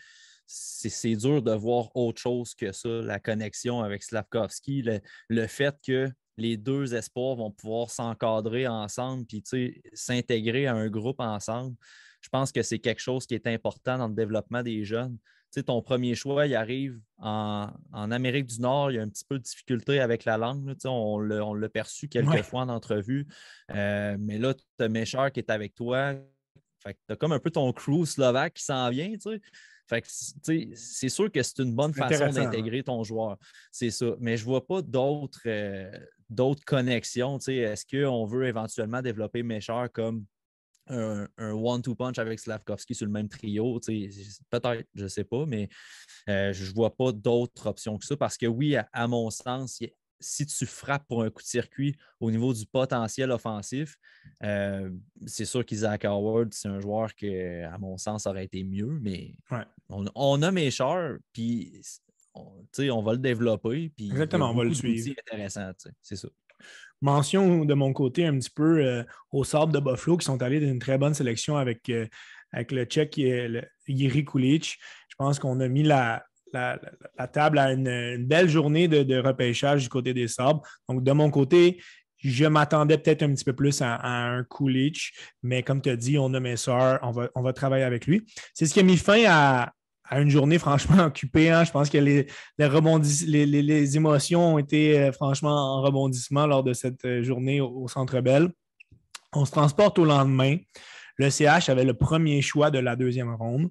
[0.45, 4.83] c'est dur de voir autre chose que ça, la connexion avec Slavkovski,
[5.29, 9.43] le, fait que les deux espoirs vont pouvoir s'encadrer ensemble puis
[9.93, 11.75] s'intégrer à un groupe ensemble.
[12.21, 15.17] Je pense que c'est quelque chose qui est important dans le développement des jeunes.
[15.65, 19.37] ton premier choix, il arrive en, Amérique du Nord, il y a un petit peu
[19.37, 20.75] de difficulté avec la langue.
[20.85, 23.27] on l'a perçu quelques fois en entrevue.
[23.71, 26.15] Euh, mais là, tu as Méchard qui est avec toi.
[26.85, 29.13] tu as comme un peu ton crew slovaque qui s'en vient.
[30.03, 33.37] C'est sûr que c'est une bonne façon d'intégrer ton joueur.
[33.71, 34.15] C'est ça.
[34.19, 35.91] Mais je ne vois pas d'autres euh,
[36.29, 37.37] d'autres connexions.
[37.39, 40.25] Est-ce qu'on veut éventuellement développer Méchard comme
[40.87, 43.79] un, one-two punch avec Slavkovski sur le même trio?
[43.79, 45.69] Peut-être, je ne sais pas, mais
[46.29, 49.81] euh, je ne vois pas d'autres options que ça parce que oui, à, mon sens,
[50.19, 53.97] si tu frappes pour un coup de circuit au niveau du potentiel offensif,
[54.43, 54.89] euh,
[55.25, 59.35] c'est sûr qu'Isaac Howard, c'est un joueur qui, à mon sens, aurait été mieux, mais
[59.89, 61.81] on, on, a Méchard, puis
[62.33, 63.91] on, va le développer.
[63.95, 65.15] Puis Exactement, on va le suivre.
[65.27, 66.27] intéressant, c'est ça.
[67.01, 70.59] Mention de mon côté un petit peu euh, au sable de Buffalo qui sont allés
[70.59, 72.05] d'une très bonne sélection avec, euh,
[72.51, 74.77] avec le Tchèque Yiri Kulic.
[75.07, 79.89] Je pense qu'on a mis la, la, table à une, belle journée de, repêchage du
[79.89, 80.61] côté des sabres.
[80.87, 81.79] Donc, de mon côté,
[82.17, 86.17] je m'attendais peut-être un petit peu plus à, un Kulich, mais comme tu as dit,
[86.17, 86.99] on a mes soeurs,
[87.35, 88.25] on va, travailler avec lui.
[88.53, 89.73] C'est ce qui a mis fin à,
[90.11, 91.49] une journée franchement occupée.
[91.49, 91.63] Hein.
[91.63, 96.73] Je pense que les, les, les, émotions ont été euh, franchement en rebondissement lors de
[96.73, 98.49] cette euh, journée au, Centre Bell.
[99.33, 100.57] On se transporte au lendemain.
[101.17, 103.69] Le CH avait le premier choix de la deuxième ronde.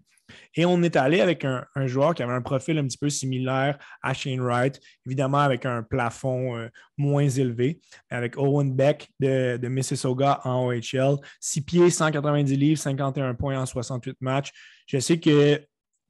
[0.54, 3.78] Et on est allé avec un, joueur qui avait un profil un petit peu similaire
[4.02, 10.40] à Shane Wright, évidemment avec un plafond euh, moins élevé, avec Owen Beck de, Mississauga
[10.44, 14.50] en OHL, 6 pieds, 190 livres, 51 points en 68 matchs.
[14.86, 15.60] Je sais que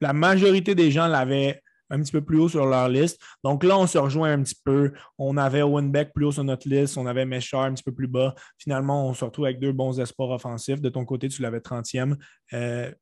[0.00, 3.20] la majorité des gens l'avaient un petit peu plus haut sur leur liste.
[3.42, 4.92] Donc là, on se rejoint un petit peu.
[5.18, 7.92] On avait Owen Beck plus haut sur notre liste, on avait Meshar un petit peu
[7.92, 8.35] plus bas.
[8.59, 10.81] Finalement, on se retrouve avec deux bons espoirs offensifs.
[10.81, 12.16] De ton côté, tu l'avais 30e.
[12.52, 12.92] Euh,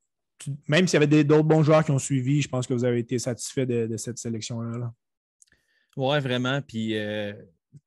[0.69, 3.01] même s'il y avait d'autres bons joueurs qui ont suivi, je pense que vous avez
[3.01, 4.93] été satisfait de, cette sélection-là.
[5.97, 6.61] Oui, vraiment.
[6.63, 7.33] Puis euh,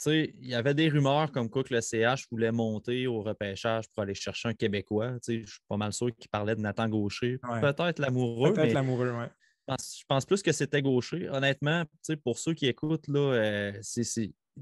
[0.05, 4.03] il y avait des rumeurs comme quoi que le CH voulait monter au repêchage pour
[4.03, 5.17] aller chercher un Québécois.
[5.27, 7.39] Je suis pas mal sûr qu'il parlait de Nathan Gaucher.
[7.62, 8.53] Peut-être l'amoureux.
[8.53, 9.25] Peut-être l'amoureux, oui.
[9.69, 11.29] Je pense, plus que c'était Gaucher.
[11.29, 11.83] Honnêtement,
[12.23, 13.73] pour ceux qui écoutent, là, euh,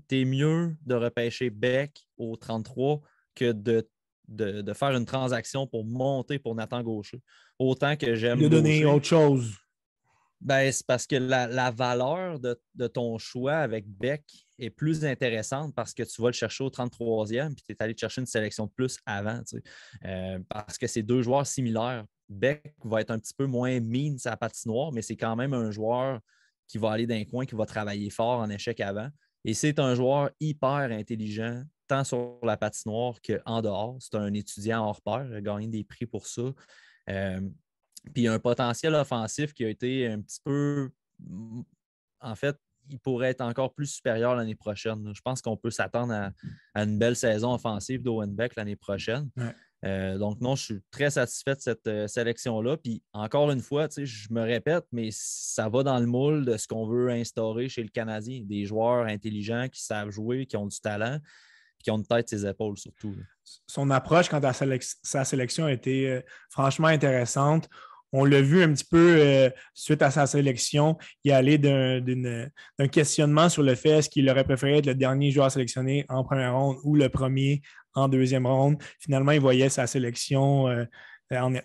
[0.07, 3.01] t'es mieux de repêcher Beck au 33
[3.33, 3.87] que de,
[4.27, 7.21] de, faire une transaction pour monter pour Nathan Gaucher.
[7.59, 8.39] Autant que j'aime.
[8.39, 9.53] De donner autre chose.
[10.39, 14.23] Ben, c'est parce que la, valeur de, ton choix avec Beck
[14.59, 17.95] est plus intéressante parce que tu vas le chercher au 33e puis tu es allé
[17.97, 19.41] chercher une sélection de plus avant.
[20.05, 22.05] Euh, parce que c'est deux joueurs similaires.
[22.29, 25.71] Beck va être un petit peu moins mine sa patinoire, mais c'est quand même un
[25.71, 26.19] joueur
[26.67, 29.09] qui va aller d'un coin, qui va travailler fort en échec avant.
[29.47, 33.95] Et c'est un joueur hyper intelligent, tant sur la patinoire qu'en dehors.
[34.01, 36.41] C'est un étudiant hors pair, il a gagné des prix pour ça.
[37.09, 37.39] Euh,
[38.13, 40.89] puis un potentiel offensif qui a été un petit peu.
[42.19, 42.57] En fait,
[42.89, 45.13] il pourrait être encore plus supérieur l'année prochaine.
[45.15, 46.13] Je pense qu'on peut s'attendre
[46.73, 49.29] à, une belle saison offensive d'Owen Beck l'année prochaine.
[49.85, 52.77] Euh, donc, non, je suis très satisfait de cette euh, sélection-là.
[52.77, 56.67] Puis, encore une fois, je me répète, mais ça va dans le moule de ce
[56.67, 58.41] qu'on veut instaurer chez le Canadien.
[58.43, 61.19] Des joueurs intelligents qui savent jouer, qui ont du talent,
[61.83, 63.15] qui ont une tête ses épaules surtout.
[63.67, 67.69] Son approche quant à sa sélection a été euh, franchement intéressante
[68.11, 73.61] On l'a vu un petit peu suite à sa sélection, il allait d'un questionnement sur
[73.61, 76.95] le fait est-ce qu'il aurait préféré être le dernier joueur sélectionné en première ronde ou
[76.95, 77.61] le premier
[77.97, 78.77] en deuxième ronde.
[78.99, 80.85] Finalement, il voyait sa sélection euh,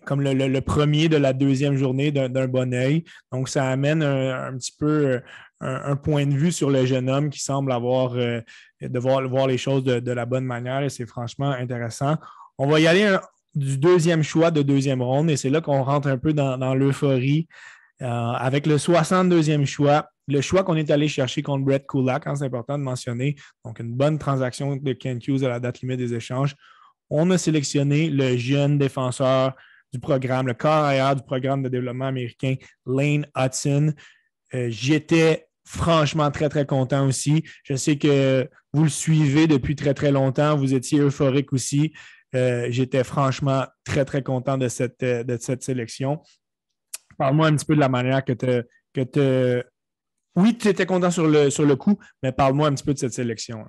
[0.04, 3.04] comme le, premier de la deuxième journée d'un bon oeil.
[3.30, 5.20] Donc, ça amène un, petit peu
[5.60, 8.40] un, point de vue sur le jeune homme qui semble avoir euh,
[8.80, 12.16] de voir, les choses de, la bonne manière et c'est franchement intéressant.
[12.58, 13.16] On va y aller
[13.54, 17.46] du deuxième choix de deuxième ronde et c'est là qu'on rentre un peu dans, l'euphorie.
[18.00, 22.36] Euh, avec le 62e choix, le choix qu'on est allé chercher contre Brett Kulak, hein,
[22.36, 25.98] c'est important de mentionner, donc une bonne transaction de Kent Hughes à la date limite
[25.98, 26.54] des échanges
[27.14, 29.54] on a sélectionné le jeune défenseur
[29.92, 32.54] du programme, le carrière du programme de développement américain,
[32.86, 33.92] Lane Hudson.
[34.54, 37.44] Euh, j'étais franchement très, très content aussi.
[37.64, 40.56] Je sais que vous le suivez depuis très, très longtemps.
[40.56, 41.92] Vous étiez euphorique aussi.
[42.34, 46.22] Euh, j'étais franchement très, très content de cette, euh, de cette sélection.
[47.18, 49.64] Parle-moi un petit peu de la manière que tu que
[50.34, 52.98] Oui, tu étais content sur le, sur le coup, mais parle-moi un petit peu de
[52.98, 53.64] cette sélection.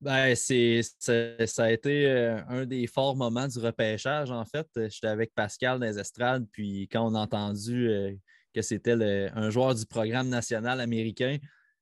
[0.00, 4.66] Ben, ça, a été euh, un des forts moments du repêchage, en fait.
[4.74, 8.12] J'étais avec Pascal dans les estrades, puis quand on a entendu euh,
[8.54, 11.38] que c'était un joueur du programme national américain,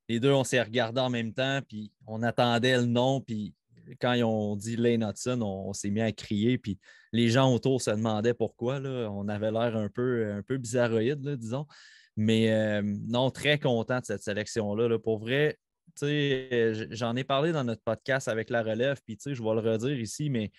[0.07, 3.53] les deux, on s'est regardés en même temps, puis on attendait le nom, puis
[3.99, 6.79] quand ils ont dit Lane Hudson, on, s'est mis à crier, puis
[7.11, 8.79] les gens autour se demandaient pourquoi.
[8.79, 9.09] Là.
[9.11, 11.67] On avait l'air un peu, un peu bizarroïde, disons.
[12.15, 14.87] Mais euh, non, très content de cette sélection-là.
[14.87, 14.99] Là.
[14.99, 15.57] Pour vrai,
[16.01, 20.29] j'en ai parlé dans notre podcast avec la relève, puis je vais le redire ici,
[20.29, 20.51] mais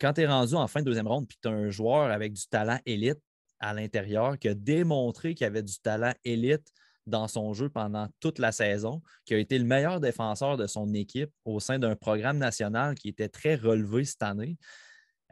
[0.00, 2.32] quand tu es rendu en fin de deuxième ronde, puis tu as un joueur avec
[2.32, 3.20] du talent élite
[3.60, 6.66] à l'intérieur qui a démontré qu'il avait du talent élite
[7.06, 10.92] dans son jeu pendant toute la saison, qui a été le meilleur défenseur de son
[10.92, 14.58] équipe au sein d'un programme national qui était très relevé cette année.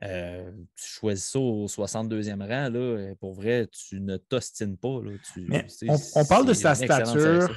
[0.02, 5.00] Euh, tu choisis ça au 62e rang, là, pour vrai, tu ne t'ostines pas.
[6.16, 7.56] on, parle de sa stature.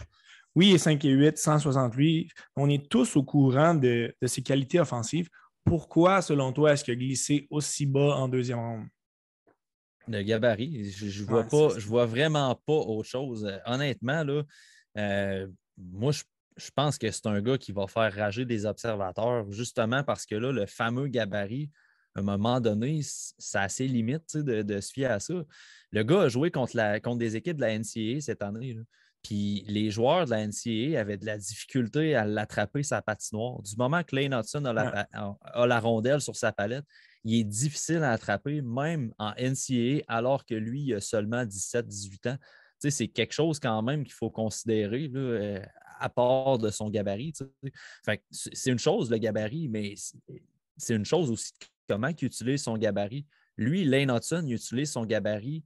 [0.55, 2.31] Oui, il est 5 et 8, 168.
[2.55, 5.29] On est tous au courant de, ses qualités offensives.
[5.63, 8.87] Pourquoi, selon toi, est-ce qu'il a glissé aussi bas en deuxième ronde?
[10.07, 10.89] Le gabarit.
[10.89, 13.45] Je ne vois, pas, je vois vraiment pas autre chose.
[13.45, 14.43] Euh, honnêtement, là,
[14.97, 15.47] euh,
[15.77, 20.25] moi, je, pense que c'est un gars qui va faire rager des observateurs, justement parce
[20.25, 21.69] que là, le fameux gabarit,
[22.17, 25.35] à un moment donné, c'est assez limite de, de, se fier à ça.
[25.91, 28.75] Le gars a joué contre, la, contre des équipes de la NCAA cette année.
[29.21, 33.61] Puis les joueurs de la NCAA avaient de la difficulté à l'attraper sa patinoire.
[33.61, 34.73] Du moment que Lane Hudson a
[35.67, 36.85] la, rondelle sur sa palette,
[37.23, 42.31] il est difficile à attraper, même en NCAA, alors que lui, il a seulement 17-18
[42.31, 42.37] ans.
[42.79, 45.61] c'est quelque chose quand même qu'il faut considérer euh,
[45.99, 47.33] à part de son gabarit.
[48.31, 49.93] c'est une chose, le gabarit, mais
[50.77, 51.51] c'est une chose aussi
[51.87, 53.25] comment il utilise son gabarit.
[53.57, 55.63] Lui, Lane Hudson, il utilise son gabarit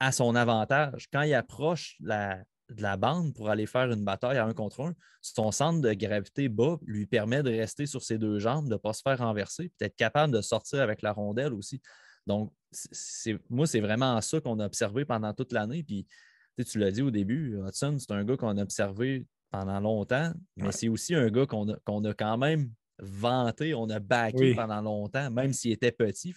[0.00, 1.08] à son avantage.
[1.12, 4.80] Quand il approche la, de la bande pour aller faire une bataille à un contre
[4.80, 8.74] un, son centre de gravité bas lui permet de rester sur ses deux jambes, de
[8.74, 11.80] ne pas se faire renverser, puis d'être capable de sortir avec la rondelle aussi.
[12.26, 12.52] Donc,
[13.50, 15.82] moi, c'est vraiment ça qu'on a observé pendant toute l'année.
[15.82, 16.06] Puis,
[16.66, 20.72] tu l'as dit au début, Hudson, c'est un gars qu'on a observé pendant longtemps, mais
[20.72, 25.52] c'est aussi un gars qu'on a, quand même vanté, on a backé pendant longtemps, même
[25.52, 26.34] s'il était petit.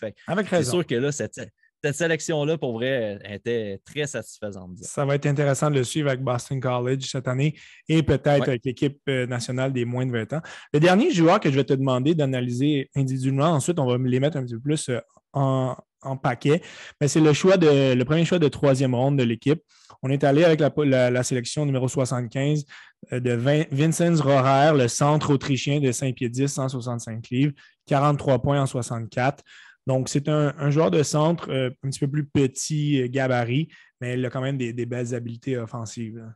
[0.50, 1.40] C'est sûr que là, cette,
[1.84, 4.78] cette sélection-là, pour vrai, était très satisfaisante.
[4.82, 7.56] Ça va être intéressant de le suivre avec Boston College cette année
[7.88, 10.42] et peut-être avec l'équipe euh, nationale des moins de 20 ans.
[10.74, 14.38] Le dernier joueur que je vais te demander d'analyser individuellement, ensuite, on va les mettre
[14.38, 15.74] un petit peu plus euh,
[16.08, 16.62] en, paquet,
[17.00, 19.62] mais c'est le choix de le premier choix de troisième ronde de l'équipe.
[20.04, 22.66] On est allé avec la, sélection numéro 75
[23.14, 23.32] euh, de
[23.72, 27.54] Vincent Rohrer, le centre autrichien de 5 pieds 10, 165 livres,
[27.88, 29.44] 43 points en 64.
[29.86, 33.70] Donc, c'est un, joueur de centre euh, un petit peu plus petit euh, gabarit,
[34.02, 36.32] mais il a quand même des, belles habiletés offensives.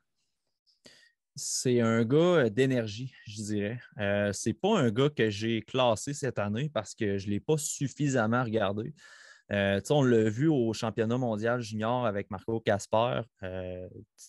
[1.36, 3.80] C'est un gars d'énergie, je dirais.
[3.98, 7.40] Ce c'est pas un gars que j'ai classé cette année parce que je ne l'ai
[7.40, 8.94] pas suffisamment regardé.
[9.52, 13.22] On l'a vu au championnat mondial junior avec Marco Casper.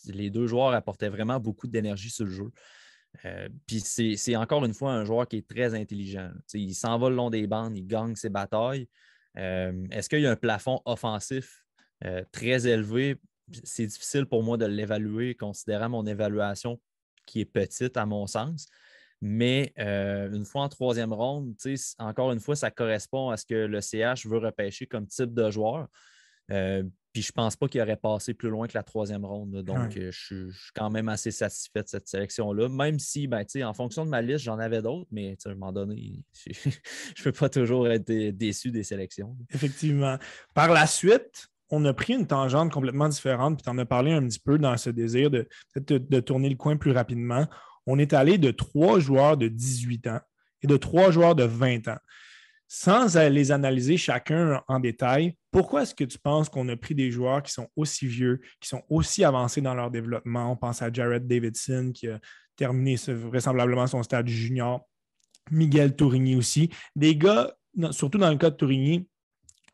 [0.06, 2.50] les deux joueurs apportaient vraiment beaucoup d'énergie sur le jeu.
[3.66, 6.30] Puis c'est encore une fois un joueur qui est très intelligent.
[6.54, 8.88] il s'en va le long des bandes, il gagne ses batailles.
[9.38, 11.64] Euh, est-ce qu'il y a un plafond offensif
[12.04, 13.16] euh, très élevé?
[13.64, 16.80] C'est difficile pour moi de l'évaluer, considérant mon évaluation
[17.26, 18.68] qui est petite à mon sens.
[19.24, 21.54] Mais euh, une fois en troisième ronde,
[22.00, 25.48] encore une fois, ça correspond à ce que le CH veut repêcher comme type de
[25.48, 25.86] joueur.
[26.48, 29.62] puis je pense pas qu'il aurait passé plus loin que la troisième ronde.
[29.62, 32.68] Donc, euh, je, suis quand même assez satisfait de cette sélection-là.
[32.68, 35.72] Même si, ben, en fonction de ma liste, j'en avais d'autres, mais à un moment
[35.72, 39.36] donné, je ne peux pas toujours être déçu des sélections.
[39.54, 40.18] Effectivement.
[40.52, 44.10] Par la suite, on a pris une tangente complètement différente, puis tu en as parlé
[44.10, 47.46] un petit peu dans ce désir de, de tourner le coin plus rapidement.
[47.86, 50.20] On est allé de trois joueurs de 18 ans
[50.62, 51.98] et de trois joueurs de 20 ans
[52.74, 57.10] sans les analyser chacun en détail, pourquoi est-ce que tu penses qu'on a pris des
[57.10, 60.50] joueurs qui sont aussi vieux, qui sont aussi avancés dans leur développement?
[60.50, 62.18] On pense à Jared Davidson qui a
[62.56, 64.88] terminé vraisemblablement son stade junior,
[65.50, 66.70] Miguel Tourigny aussi.
[66.96, 67.54] Des gars,
[67.90, 69.06] surtout dans le cas de Tourigny,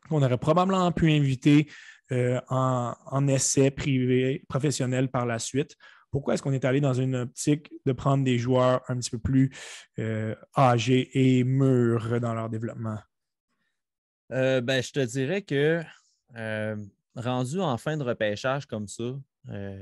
[0.09, 1.69] qu'on aurait probablement pu inviter
[2.11, 5.77] euh, en, en, essai privé, professionnel par la suite.
[6.11, 9.19] Pourquoi est-ce qu'on est allé dans une optique de prendre des joueurs un petit peu
[9.19, 9.51] plus
[9.99, 12.97] euh, âgés et mûrs dans leur développement?
[14.31, 15.81] Euh, ben, je te dirais que
[16.35, 16.75] euh,
[17.15, 19.03] rendu en fin de repêchage comme ça,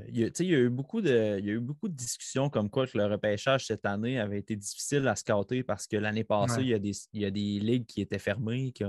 [0.10, 3.66] il, y a, eu beaucoup de, eu beaucoup de discussions comme quoi que le repêchage
[3.66, 6.94] cette année avait été difficile à scouter parce que l'année passée, il, y a des,
[7.12, 8.86] il, y a des, ligues qui étaient fermées, qui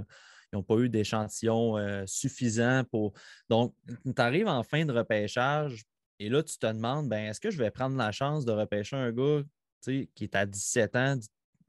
[0.52, 3.12] n'ont pas eu d'échantillons suffisants pour.
[3.48, 3.74] Donc,
[4.04, 5.84] tu arrives en fin de repêchage,
[6.18, 8.96] et là, tu te demandes, ben, est-ce que je vais prendre la chance de repêcher
[8.96, 9.42] un gars
[9.84, 11.18] qui est à 17 ans,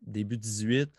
[0.01, 0.91] début 18,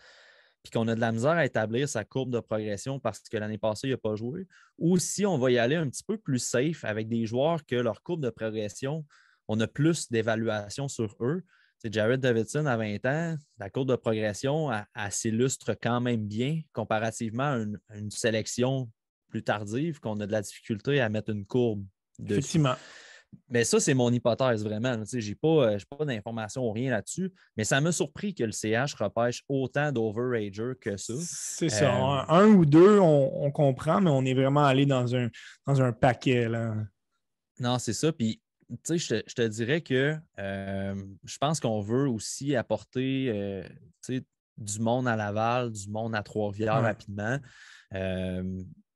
[0.63, 3.59] puis qu'on a de la misère à établir sa courbe de progression parce que l'année
[3.59, 4.47] passée, il n'a pas joué,
[4.79, 7.77] ou si on va y aller un petit peu plus safe avec des joueurs que
[7.77, 9.05] leur courbe de progression,
[9.49, 11.43] on a plus d'évaluation sur eux.
[11.83, 14.71] Jared Davidson à 20 ans, la courbe de progression,
[15.11, 18.91] s'illustre quand même bien comparativement à une, à une sélection
[19.29, 21.85] plus tardive qu'on a de la difficulté à mettre une courbe.
[22.19, 22.39] Dessus.
[22.41, 22.75] Effectivement.
[23.49, 25.03] Mais ça, c'est mon hypothèse vraiment.
[25.05, 28.95] Je n'ai pas, pas d'informations ou rien là-dessus, mais ça m'a surpris que le CH
[28.95, 31.15] repêche autant d'overagers que ça.
[31.19, 31.93] C'est ça.
[31.93, 35.29] Euh, un, ou deux, on, comprend, mais on est vraiment allé dans un,
[35.67, 36.49] dans un paquet.
[36.49, 36.77] Là.
[37.59, 38.13] Non, c'est ça.
[38.13, 38.41] Puis,
[38.89, 44.23] je te, je te dirais que euh, je pense qu'on veut aussi apporter euh,
[44.59, 47.39] du monde à Laval, du monde à Trois-Rivières rapidement.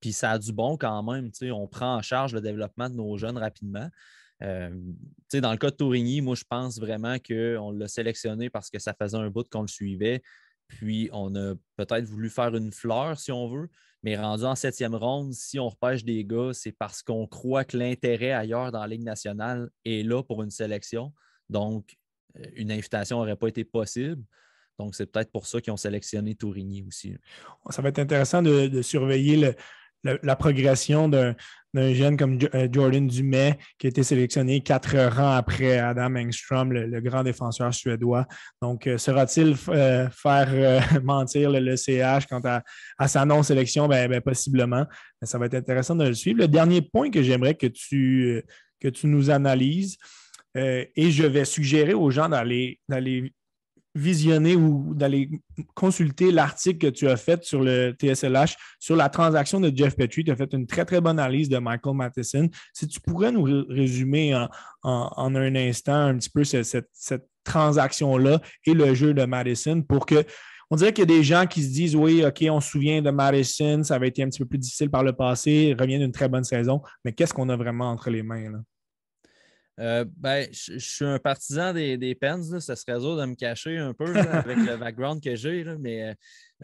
[0.01, 1.33] puis ça a du bon quand même.
[1.51, 3.88] On prend en charge le développement de nos jeunes rapidement.
[4.44, 4.70] Euh,
[5.33, 8.94] dans le cas de Tourigny, moi, je pense vraiment qu'on l'a sélectionné parce que ça
[8.94, 10.22] faisait un bout qu'on le suivait.
[10.68, 13.68] Puis, on a peut-être voulu faire une fleur, si on veut.
[14.02, 17.76] Mais rendu en septième ronde, si on repêche des gars, c'est parce qu'on croit que
[17.76, 21.12] l'intérêt ailleurs dans la Ligue nationale est là pour une sélection.
[21.48, 21.96] Donc,
[22.38, 24.22] euh, une invitation n'aurait pas été possible.
[24.78, 27.16] Donc, c'est peut-être pour ça qu'ils ont sélectionné Tourigny aussi.
[27.70, 29.54] Ça va être intéressant de surveiller le,
[30.05, 31.35] la, progression d'un
[31.75, 37.01] jeune comme euh, Jordan Dumais, qui a été sélectionné quatre ans après Adam Engstrom, le,
[37.01, 38.27] grand défenseur suédois.
[38.62, 43.88] Donc, euh, sera-t-il euh, faire mentir le, CH quant à, sa non-sélection?
[43.88, 44.87] Ben, ben, possiblement.
[45.23, 46.40] ça va être intéressant de le suivre.
[46.40, 48.43] Le dernier point que j'aimerais que tu,
[48.81, 49.97] que tu nous analyses,
[50.57, 52.79] et je vais suggérer aux gens d'aller
[53.94, 55.30] visionner ou d'aller
[55.74, 60.24] consulter l'article que tu as fait sur le TSLH sur la transaction de Jeff Petrie.
[60.24, 62.48] Tu as fait une très, très bonne analyse de Michael Matheson.
[62.72, 64.35] Si tu pourrais nous résumer
[64.83, 66.88] en, un instant un petit peu cette,
[67.44, 70.24] transaction-là et le jeu de Madison pour que
[70.70, 73.02] on dirait qu'il y a des gens qui se disent oui, OK, on se souvient
[73.02, 75.98] de Madison, ça avait été un petit peu plus difficile par le passé, il revient
[75.98, 78.50] d'une très bonne saison, mais qu'est-ce qu'on a vraiment entre les mains?
[78.50, 78.59] Là?
[79.80, 82.58] Euh, ben, je, suis un partisan des, des Pens.
[82.60, 85.64] Ça serait dur de me cacher un peu avec le background que j'ai.
[85.78, 86.14] Mais euh,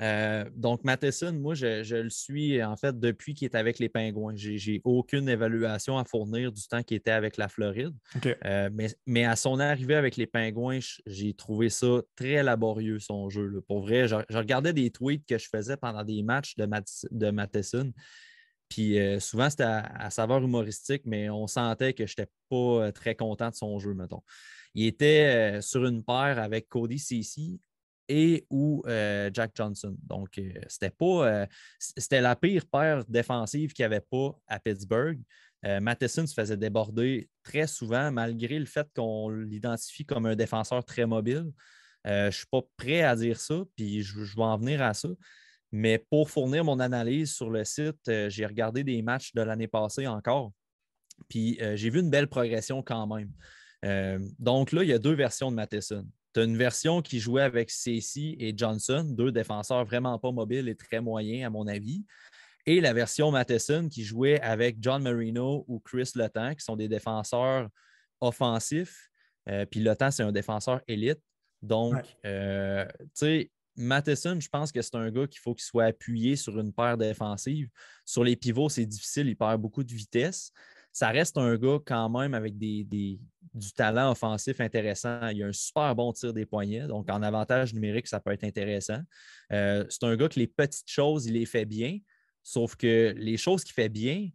[0.00, 4.34] euh, donc, Matheson, moi, je, le suis en fait depuis qu'il est avec les Pingouins.
[4.36, 7.94] J'ai aucune évaluation à fournir du temps qu'il était avec la Floride.
[9.06, 13.62] mais, à son arrivée avec les Pingouins, j'ai trouvé ça très laborieux, son jeu.
[13.66, 16.68] Pour vrai, je, regardais des tweets que je faisais pendant des matchs de,
[17.10, 17.92] de Matheson.
[18.70, 22.92] Puis euh, souvent, c'était à, saveur humoristique, mais on sentait que je n'étais pas euh,
[22.92, 24.22] très content de son jeu, mettons.
[24.74, 27.61] Il était euh, sur une paire avec Cody Ceci
[28.09, 29.96] et ou Jack Johnson.
[30.02, 31.46] Donc, c'était pas
[31.78, 35.20] c'était la pire paire défensive qu'il n'y avait pas à Pittsburgh.
[35.62, 41.06] Matheson se faisait déborder très souvent, malgré le fait qu'on l'identifie comme un défenseur très
[41.06, 41.52] mobile.
[42.04, 45.11] je ne suis pas prêt à dire ça, puis je vais en venir à ça.
[45.72, 49.68] Mais pour fournir mon analyse sur le site, euh, j'ai regardé des matchs de l'année
[49.68, 50.52] passée encore.
[51.28, 53.30] Puis euh, j'ai vu une belle progression quand même.
[53.85, 56.06] Euh, donc là, il y a deux versions de Matheson.
[56.35, 60.68] Tu as une version qui jouait avec Ceci et Johnson, deux défenseurs vraiment pas mobiles
[60.68, 62.04] et très moyens, à mon avis.
[62.66, 66.88] Et la version Matheson qui jouait avec John Marino ou Chris Letang, qui sont des
[66.88, 67.68] défenseurs
[68.20, 69.09] offensifs.
[69.70, 71.20] puis Letang, c'est un défenseur élite.
[71.62, 72.30] Donc, tu
[73.14, 73.51] sais,
[73.81, 76.97] Matheson, je pense que c'est un gars qu'il faut qu'il soit appuyé sur une paire
[76.97, 77.68] défensive.
[78.05, 80.53] Sur les pivots, c'est difficile, il perd beaucoup de vitesse.
[80.93, 83.18] Ça reste un gars quand même avec du
[83.76, 85.28] talent offensif intéressant.
[85.28, 88.45] Il a un super bon tir des poignets, donc en avantage numérique, ça peut être
[88.45, 89.01] intéressant.
[89.53, 91.99] Euh, c'est un gars que les petites choses, il les fait bien,
[92.43, 94.28] sauf que les choses qu'il fait bien,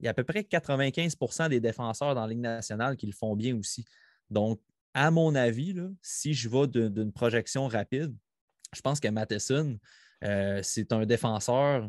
[0.00, 3.12] il y a à peu près 95% des défenseurs dans la Ligue nationale qui le
[3.12, 3.84] font bien aussi.
[4.30, 4.60] Donc,
[4.94, 8.14] à mon avis, si je vais d'une projection rapide,
[8.74, 9.78] je pense que Matheson,
[10.24, 11.88] euh, c'est un défenseur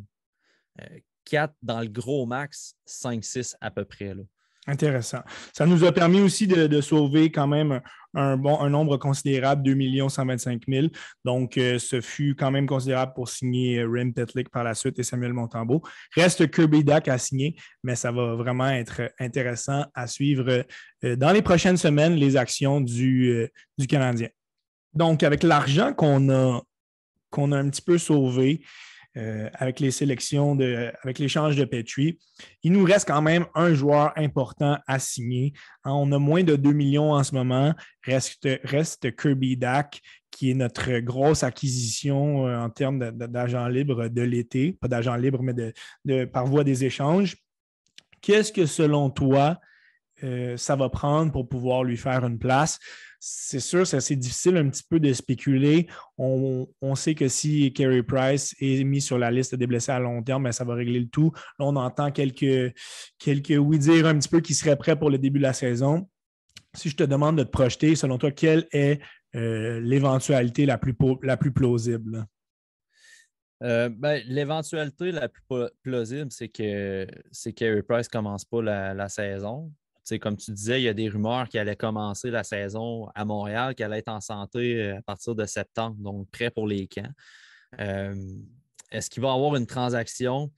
[1.26, 4.14] 4 euh, dans le gros max, 5-6 à peu près.
[4.14, 4.24] Là.
[4.68, 5.22] Intéressant.
[5.54, 7.82] Ça nous a permis aussi de, sauver quand même
[8.14, 10.88] un, bon, un nombre considérable, 2 125 000.
[11.26, 15.04] Donc, euh, ce fut quand même considérable pour signer Rim Petlick par la suite et
[15.04, 15.82] Samuel Montambeau.
[16.16, 20.66] Reste Kirby Duck à signer, mais ça va vraiment être intéressant à suivre
[21.02, 24.30] dans les prochaines semaines, les actions du, du Canadien.
[24.94, 26.62] Donc, avec l'argent qu'on a
[27.30, 28.62] qu'on a un petit peu sauvé
[29.18, 32.20] euh, avec les sélections, de, avec l'échange de Petrie.
[32.62, 35.54] Il nous reste quand même un joueur important à signer.
[35.84, 37.74] Hein, on a moins de 2 millions en ce moment.
[38.06, 40.00] Reste, Kirby Dack,
[40.30, 44.78] qui est notre grosse acquisition euh, en termes d'agents libres de l'été.
[44.80, 45.74] Pas d'agents libres, mais
[46.06, 47.36] de, par voie des échanges.
[48.22, 49.60] Qu'est-ce que selon toi,
[50.24, 52.80] euh, ça va prendre pour pouvoir lui faire une place?
[53.20, 55.88] c'est sûr, c'est assez difficile un petit peu de spéculer.
[56.18, 60.24] On, sait que si Kerry Price est mis sur la liste des blessés à long
[60.24, 61.32] terme, ben, ça va régler le tout.
[61.60, 62.74] Là, on entend quelques,
[63.18, 66.10] quelques oui-dire un petit peu qui seraient prêts pour le début de la saison.
[66.74, 69.02] Si je te demande de te projeter, selon toi, quelle est
[69.36, 72.26] euh, l'éventualité la plus, la plus plausible?
[73.62, 75.44] Euh, ben, l'éventualité la plus
[75.84, 79.74] plausible, c'est que, c'est Carey Price ne commence pas la saison
[80.18, 83.76] comme tu disais, il y a des rumeurs qui allaient commencer la saison à Montréal,
[83.76, 87.12] qui allait être en santé euh, à partir de septembre, donc prêt pour les camps.
[87.80, 88.16] Euh,
[88.92, 90.52] est-ce qu'il va y avoir une transaction?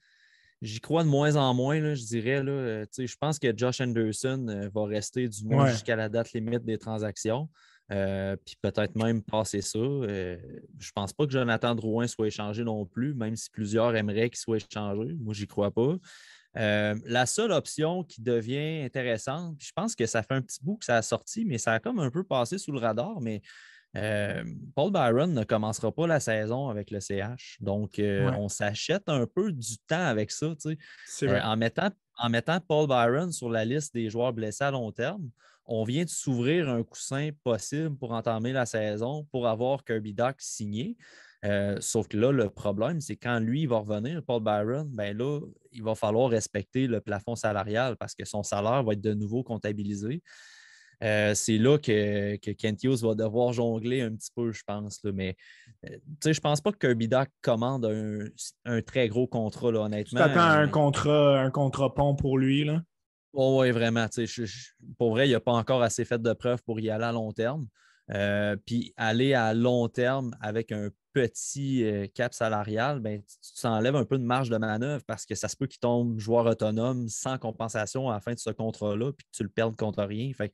[0.62, 2.42] J'y crois de moins en moins, je dirais.
[2.42, 6.64] Là, euh, je pense que Josh Anderson va rester du moins jusqu'à la date limite
[6.64, 7.50] des transactions.
[7.88, 9.80] puis peut-être même passer ça.
[9.80, 14.30] je ne pense pas que Jonathan Drouin soit échangé non plus, même si plusieurs aimeraient
[14.30, 15.16] qu'il soit échangé.
[15.18, 15.96] Moi, j'y crois pas.
[16.56, 20.76] Euh, la seule option qui devient intéressante, je pense que ça fait un petit bout
[20.76, 23.40] que ça a sorti, mais ça a comme un peu passé sous le radar, mais
[23.96, 24.44] euh,
[24.74, 27.58] Paul Byron ne commencera pas la saison avec le CH.
[27.60, 30.46] Donc, euh, on s'achète un peu du temps avec ça.
[31.42, 35.30] en, mettant, en mettant Paul Byron sur la liste des joueurs blessés à long terme,
[35.64, 40.36] on vient de s'ouvrir un coussin possible pour entamer la saison pour avoir Kirby Doc
[40.38, 40.96] signé.
[41.44, 45.40] Euh, sauf que là, le problème, c'est quand lui va revenir, Paul Byron, ben là,
[45.72, 49.42] il va falloir respecter le plafond salarial parce que son salaire va être de nouveau
[49.42, 50.22] comptabilisé.
[51.02, 55.02] Euh, c'est là que, que, Kent Hughes va devoir jongler un petit peu, je pense.
[55.02, 55.34] Mais
[55.84, 57.86] euh, je ne pense pas que Kirby commande
[58.64, 60.20] un, très gros contrat, honnêtement.
[60.20, 62.82] Tu t'attends un contrat, un contrat pont pour lui, là?
[63.32, 64.06] oui, vraiment.
[64.96, 67.12] pour vrai, il n'y a pas encore assez fait de preuves pour y aller à
[67.12, 67.66] long terme.
[68.64, 74.04] puis aller à long terme avec un petit euh, cap salarial, ben, tu t'enlèves un
[74.04, 77.38] peu de marge de manœuvre parce que ça se peut qu'il tombe joueur autonome sans
[77.38, 80.32] compensation à la fin de ce contrat-là, puis que tu le perdes contre rien.
[80.32, 80.52] Fait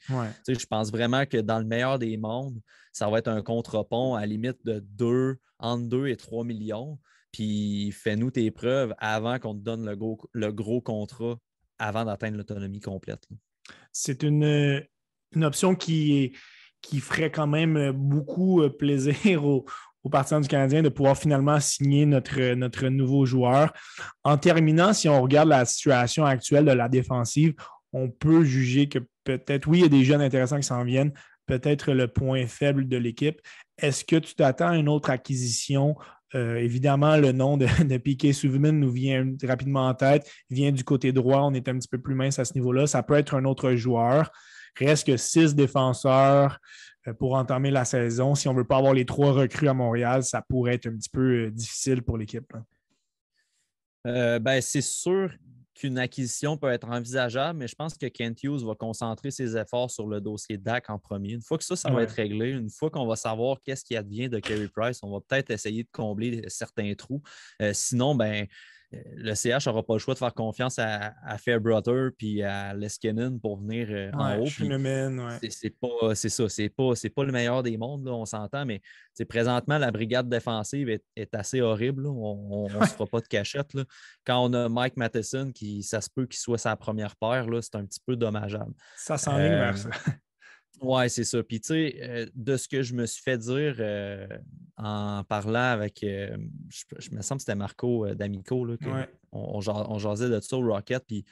[0.48, 2.60] Je pense vraiment que dans le meilleur des mondes,
[2.92, 6.98] ça va être un contre-pont à limite de 2, entre 2 et 3 millions.
[7.32, 11.36] Puis fais-nous tes preuves avant qu'on te donne le gros, le gros contrat
[11.78, 13.26] avant d'atteindre l'autonomie complète.
[13.92, 14.82] C'est une,
[15.32, 16.32] une option qui
[16.80, 19.64] qui ferait quand même beaucoup euh, plaisir aux,
[20.04, 23.72] aux partisans du Canadien de pouvoir finalement signer notre, notre nouveau joueur.
[24.24, 27.54] En terminant, si on regarde la situation actuelle de la défensive,
[27.92, 31.12] on peut juger que peut-être, oui, il y a des jeunes intéressants qui s'en viennent,
[31.46, 33.40] peut-être le point faible de l'équipe.
[33.78, 35.96] Est-ce que tu t'attends à une autre acquisition?
[36.34, 40.30] Euh, évidemment, le nom de, de Piquet Souvenir nous vient rapidement en tête.
[40.50, 41.40] Vient du côté droit.
[41.40, 42.86] On est un petit peu plus mince à ce niveau-là.
[42.86, 44.30] Ça peut être un autre joueur.
[44.76, 46.58] Reste que six défenseurs.
[47.08, 48.34] Euh, pour entamer la saison.
[48.34, 50.96] Si on ne veut pas avoir les trois recrues à Montréal, ça pourrait être un
[50.96, 52.52] petit peu euh, difficile pour l'équipe.
[54.06, 55.32] Euh, ben, c'est sûr
[55.74, 59.90] qu'une acquisition peut être envisageable, mais je pense que Kent Hughes va concentrer ses efforts
[59.90, 61.32] sur le dossier DAC en premier.
[61.32, 63.96] Une fois que ça, ça va être réglé, une fois qu'on va savoir qu'est-ce qui
[63.96, 67.22] advient de Kerry Price, on va peut-être essayer de combler certains trous.
[67.72, 68.48] sinon, ben,
[68.90, 73.38] le CH n'aura pas le choix de faire confiance à, à Fairbrother puis à Leskinen
[73.38, 74.46] pour venir euh, en haut.
[75.50, 78.80] C'est pas, c'est ça, c'est pas, c'est pas le meilleur des mondes, on s'entend, mais
[79.28, 82.06] présentement, la brigade défensive est, assez horrible.
[82.06, 83.76] On ne se fera pas de cachette.
[84.24, 87.74] Quand on a Mike Matheson, qui ça se peut qu'il soit sa première paire, c'est
[87.74, 88.72] un petit peu dommageable.
[88.96, 89.90] Ça s'enligne vers euh, ça.
[90.80, 91.42] Oui, c'est ça.
[91.42, 94.26] Puis, tu sais, euh, de ce que je me suis fait dire euh,
[94.76, 96.36] en parlant avec, euh,
[96.68, 98.76] je, me semble que c'était Marco D'Amico, là,
[99.32, 101.04] on, on, jasait de ça au Rocket.
[101.06, 101.24] Puis,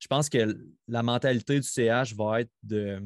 [0.00, 0.56] je pense que
[0.88, 3.00] la mentalité du CH va être de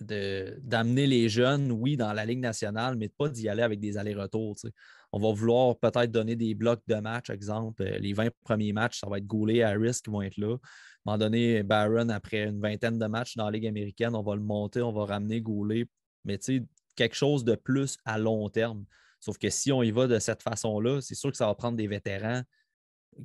[0.00, 3.96] d'amener les jeunes, oui, dans la Ligue nationale, mais de pas d'y aller avec des
[3.96, 4.56] allers-retours.
[5.12, 7.84] On va vouloir peut-être donner des blocs de match, exemple.
[7.84, 10.56] Les 20 premiers matchs, ça va être Goulet, Harris qui vont être là
[11.06, 14.34] un moment donné, Barron, après une vingtaine de matchs dans la Ligue américaine, on va
[14.34, 15.86] le monter, on va ramener Goulet.
[16.24, 16.64] Mais tu sais,
[16.96, 18.84] quelque chose de plus à long terme.
[19.20, 21.76] Sauf que si on y va de cette façon-là, c'est sûr que ça va prendre
[21.76, 22.42] des vétérans,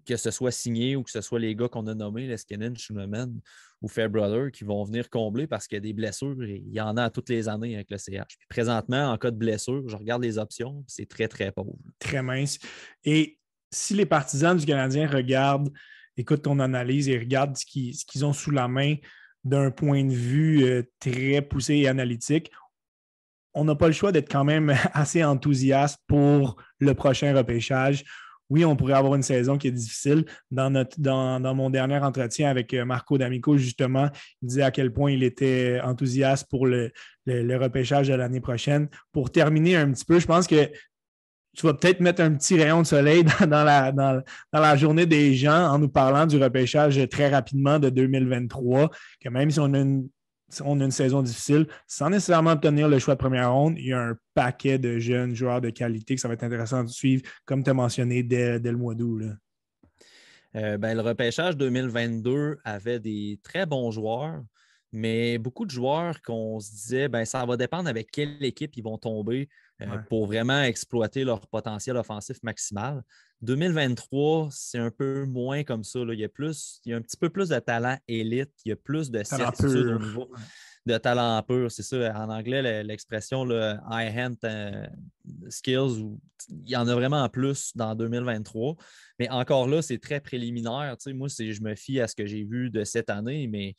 [0.05, 3.41] que ce soit signé ou que ce soit les gars qu'on a nommés, Leskinen, Schumann
[3.82, 6.41] ou Fairbrother, qui vont venir combler parce qu'il y a des blessures.
[6.43, 8.38] il y en a toutes les années avec le CH.
[8.38, 11.75] Puis présentement, en cas de blessure, je regarde les options, c'est très, très pauvre.
[11.99, 12.59] Très mince.
[13.03, 13.39] Et
[13.71, 15.71] si les partisans du Canadien regardent
[16.18, 18.95] écoute ton analyse et regarde ce qu'ils ont sous la main
[19.43, 22.51] d'un point de vue euh, très poussé et analytique,
[23.53, 28.03] on n'a pas le choix d'être quand même assez enthousiaste pour le prochain repêchage.
[28.49, 30.26] Oui, on pourrait avoir une saison qui est difficile.
[30.51, 34.09] Dans, notre, dans, mon dernier entretien avec euh, Marco D'Amico, justement,
[34.41, 36.91] il disait à quel point il était enthousiaste pour le
[37.26, 38.89] repêchage de l'année prochaine.
[39.14, 40.70] Pour terminer un petit peu, je pense que
[41.56, 44.24] tu vas peut-être mettre un petit rayon de soleil dans,
[44.54, 48.89] la, journée des gens en nous parlant du repêchage très rapidement de 2023,
[49.20, 50.10] que même si on a une,
[50.66, 54.16] une saison difficile, sans nécessairement obtenir le choix de première ronde, il y a un
[54.34, 57.70] paquet de jeunes joueurs de qualité que ça va être intéressant de suivre, comme tu
[57.70, 59.24] as mentionné dès, le mois d'août.
[60.56, 64.41] Euh, ben, le repêchage 2022 avait des très bons joueurs,
[64.91, 68.84] mais beaucoup de joueurs qu'on se disait, ben, ça va dépendre avec quelle équipe ils
[68.84, 69.47] vont tomber
[69.82, 73.03] euh, pour vraiment exploiter leur potentiel offensif maximal.
[73.41, 75.99] 2023, c'est un peu moins comme ça.
[75.99, 78.69] Il, y a plus, il y a un petit peu plus de talent élite, il
[78.69, 80.29] y a plus de certitude au niveau
[80.86, 81.71] de talent pur.
[81.71, 83.45] C'est ça, en anglais, l'expression
[83.89, 84.88] high-hand euh,
[85.49, 86.05] skills,
[86.49, 88.75] il y en a vraiment plus dans 2023.
[89.19, 90.95] Mais encore là, c'est très préliminaire.
[91.07, 93.75] moi, je me fie à ce que j'ai vu de cette année, mais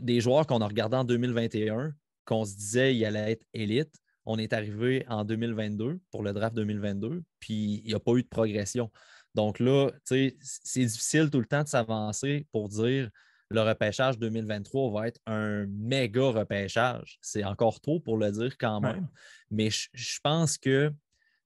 [0.00, 1.92] des joueurs qu'on a regardés en 2021,
[2.24, 3.94] qu'on se disait qu'il allait être élite,
[4.26, 8.22] on est arrivé en 2022 pour le draft 2022, puis il n'y a pas eu
[8.22, 8.90] de progression.
[9.34, 10.36] Donc là, c'est
[10.74, 13.10] difficile tout le temps de s'avancer pour dire
[13.48, 17.18] le repêchage 2023 va être un méga repêchage.
[17.20, 19.08] C'est encore tôt pour le dire quand même,
[19.50, 20.92] mais je pense que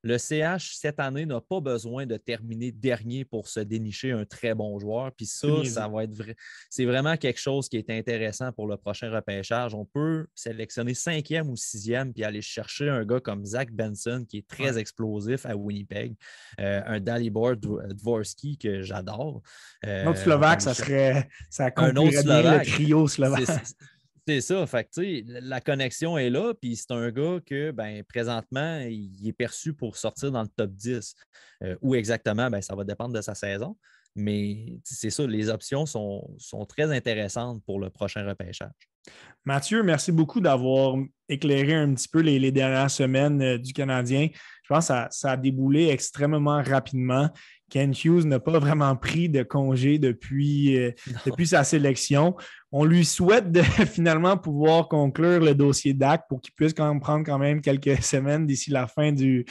[0.03, 4.55] le CH, cette année, n'a pas besoin de terminer dernier pour se dénicher un très
[4.55, 5.13] bon joueur.
[5.13, 6.35] Puis ça, ça va être vrai.
[6.71, 9.75] C'est vraiment quelque chose qui est intéressant pour le prochain repêchage.
[9.75, 14.39] On peut sélectionner cinquième ou sixième puis aller chercher un gars comme Zach Benson, qui
[14.39, 16.15] est très explosif à Winnipeg,
[16.61, 19.43] euh, un Dalibor Dvorsky que j'adore.
[19.83, 21.29] un autre Slovaque, ça serait.
[21.51, 22.67] Ça un autre Slovaque.
[22.67, 23.49] le trio slovaque.
[24.31, 24.65] C'est ça.
[24.65, 24.89] Fait
[25.27, 29.97] la connexion est là, puis c'est un gars que ben, présentement, il est perçu pour
[29.97, 31.17] sortir dans le top 10.
[31.65, 33.77] Euh, où exactement, ben, ça va dépendre de sa saison.
[34.15, 38.71] Mais c'est ça, les options sont, sont, très intéressantes pour le prochain repêchage.
[39.45, 40.97] Mathieu, merci beaucoup d'avoir
[41.29, 44.29] éclairé un petit peu les, dernières semaines euh, du Canadien.
[44.63, 47.31] Je pense que ça, a déboulé extrêmement rapidement.
[47.71, 50.91] Ken Hughes n'a pas vraiment pris de congé depuis, euh,
[51.25, 52.37] depuis sa sélection.
[52.73, 57.01] On lui souhaite de finalement pouvoir conclure le dossier DAC pour qu'il puisse quand même
[57.01, 59.47] prendre quand même quelques semaines d'ici la fin du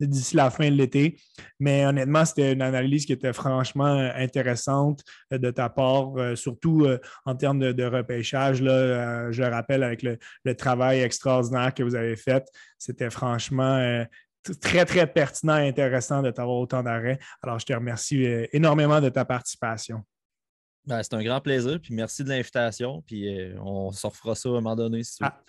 [0.00, 1.16] d'ici la fin de l'été.
[1.60, 5.00] Mais honnêtement, c'était une analyse qui était franchement intéressante
[5.32, 6.88] euh, de ta part, euh, surtout
[7.24, 8.60] en termes de, repêchage.
[8.60, 12.44] Là, je rappelle avec le, le, travail extraordinaire que vous avez fait.
[12.78, 14.04] C'était franchement
[14.60, 17.18] très, très pertinent et intéressant de t'avoir autant d'arrêts.
[17.42, 20.02] Alors, je te remercie euh, énormément de ta participation.
[20.84, 24.48] Ben, c'est un grand plaisir, puis merci de l'invitation, puis euh, on se refera ça
[24.48, 25.02] à un moment donné.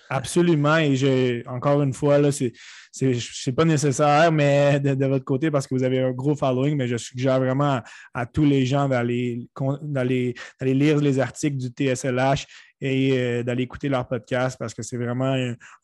[0.07, 2.53] absolument, et encore une fois, là, c'est,
[2.91, 6.87] c'est, pas nécessaire, mais de, votre côté, parce que vous avez un gros following, mais
[6.87, 7.81] je suggère vraiment
[8.13, 9.47] à, tous les gens d'aller
[10.61, 12.45] lire les articles du TSLH
[12.81, 15.35] et euh, d'aller écouter leur podcast parce que c'est vraiment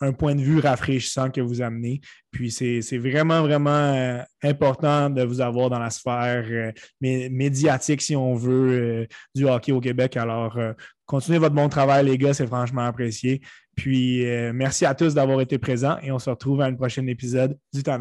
[0.02, 2.02] un, point de vue rafraîchissant que vous amenez.
[2.32, 6.72] Puis c'est vraiment, vraiment euh, important de vous avoir dans la sphère euh,
[7.02, 10.18] médiatique, si on veut, du hockey au Québec.
[10.18, 10.60] Alors,
[11.06, 13.42] continuez votre bon travail, les gars, c'est franchement apprécié.
[13.76, 17.58] Puis merci à tous d'avoir été présents et on se retrouve à un prochain épisode
[17.74, 18.00] du Temps.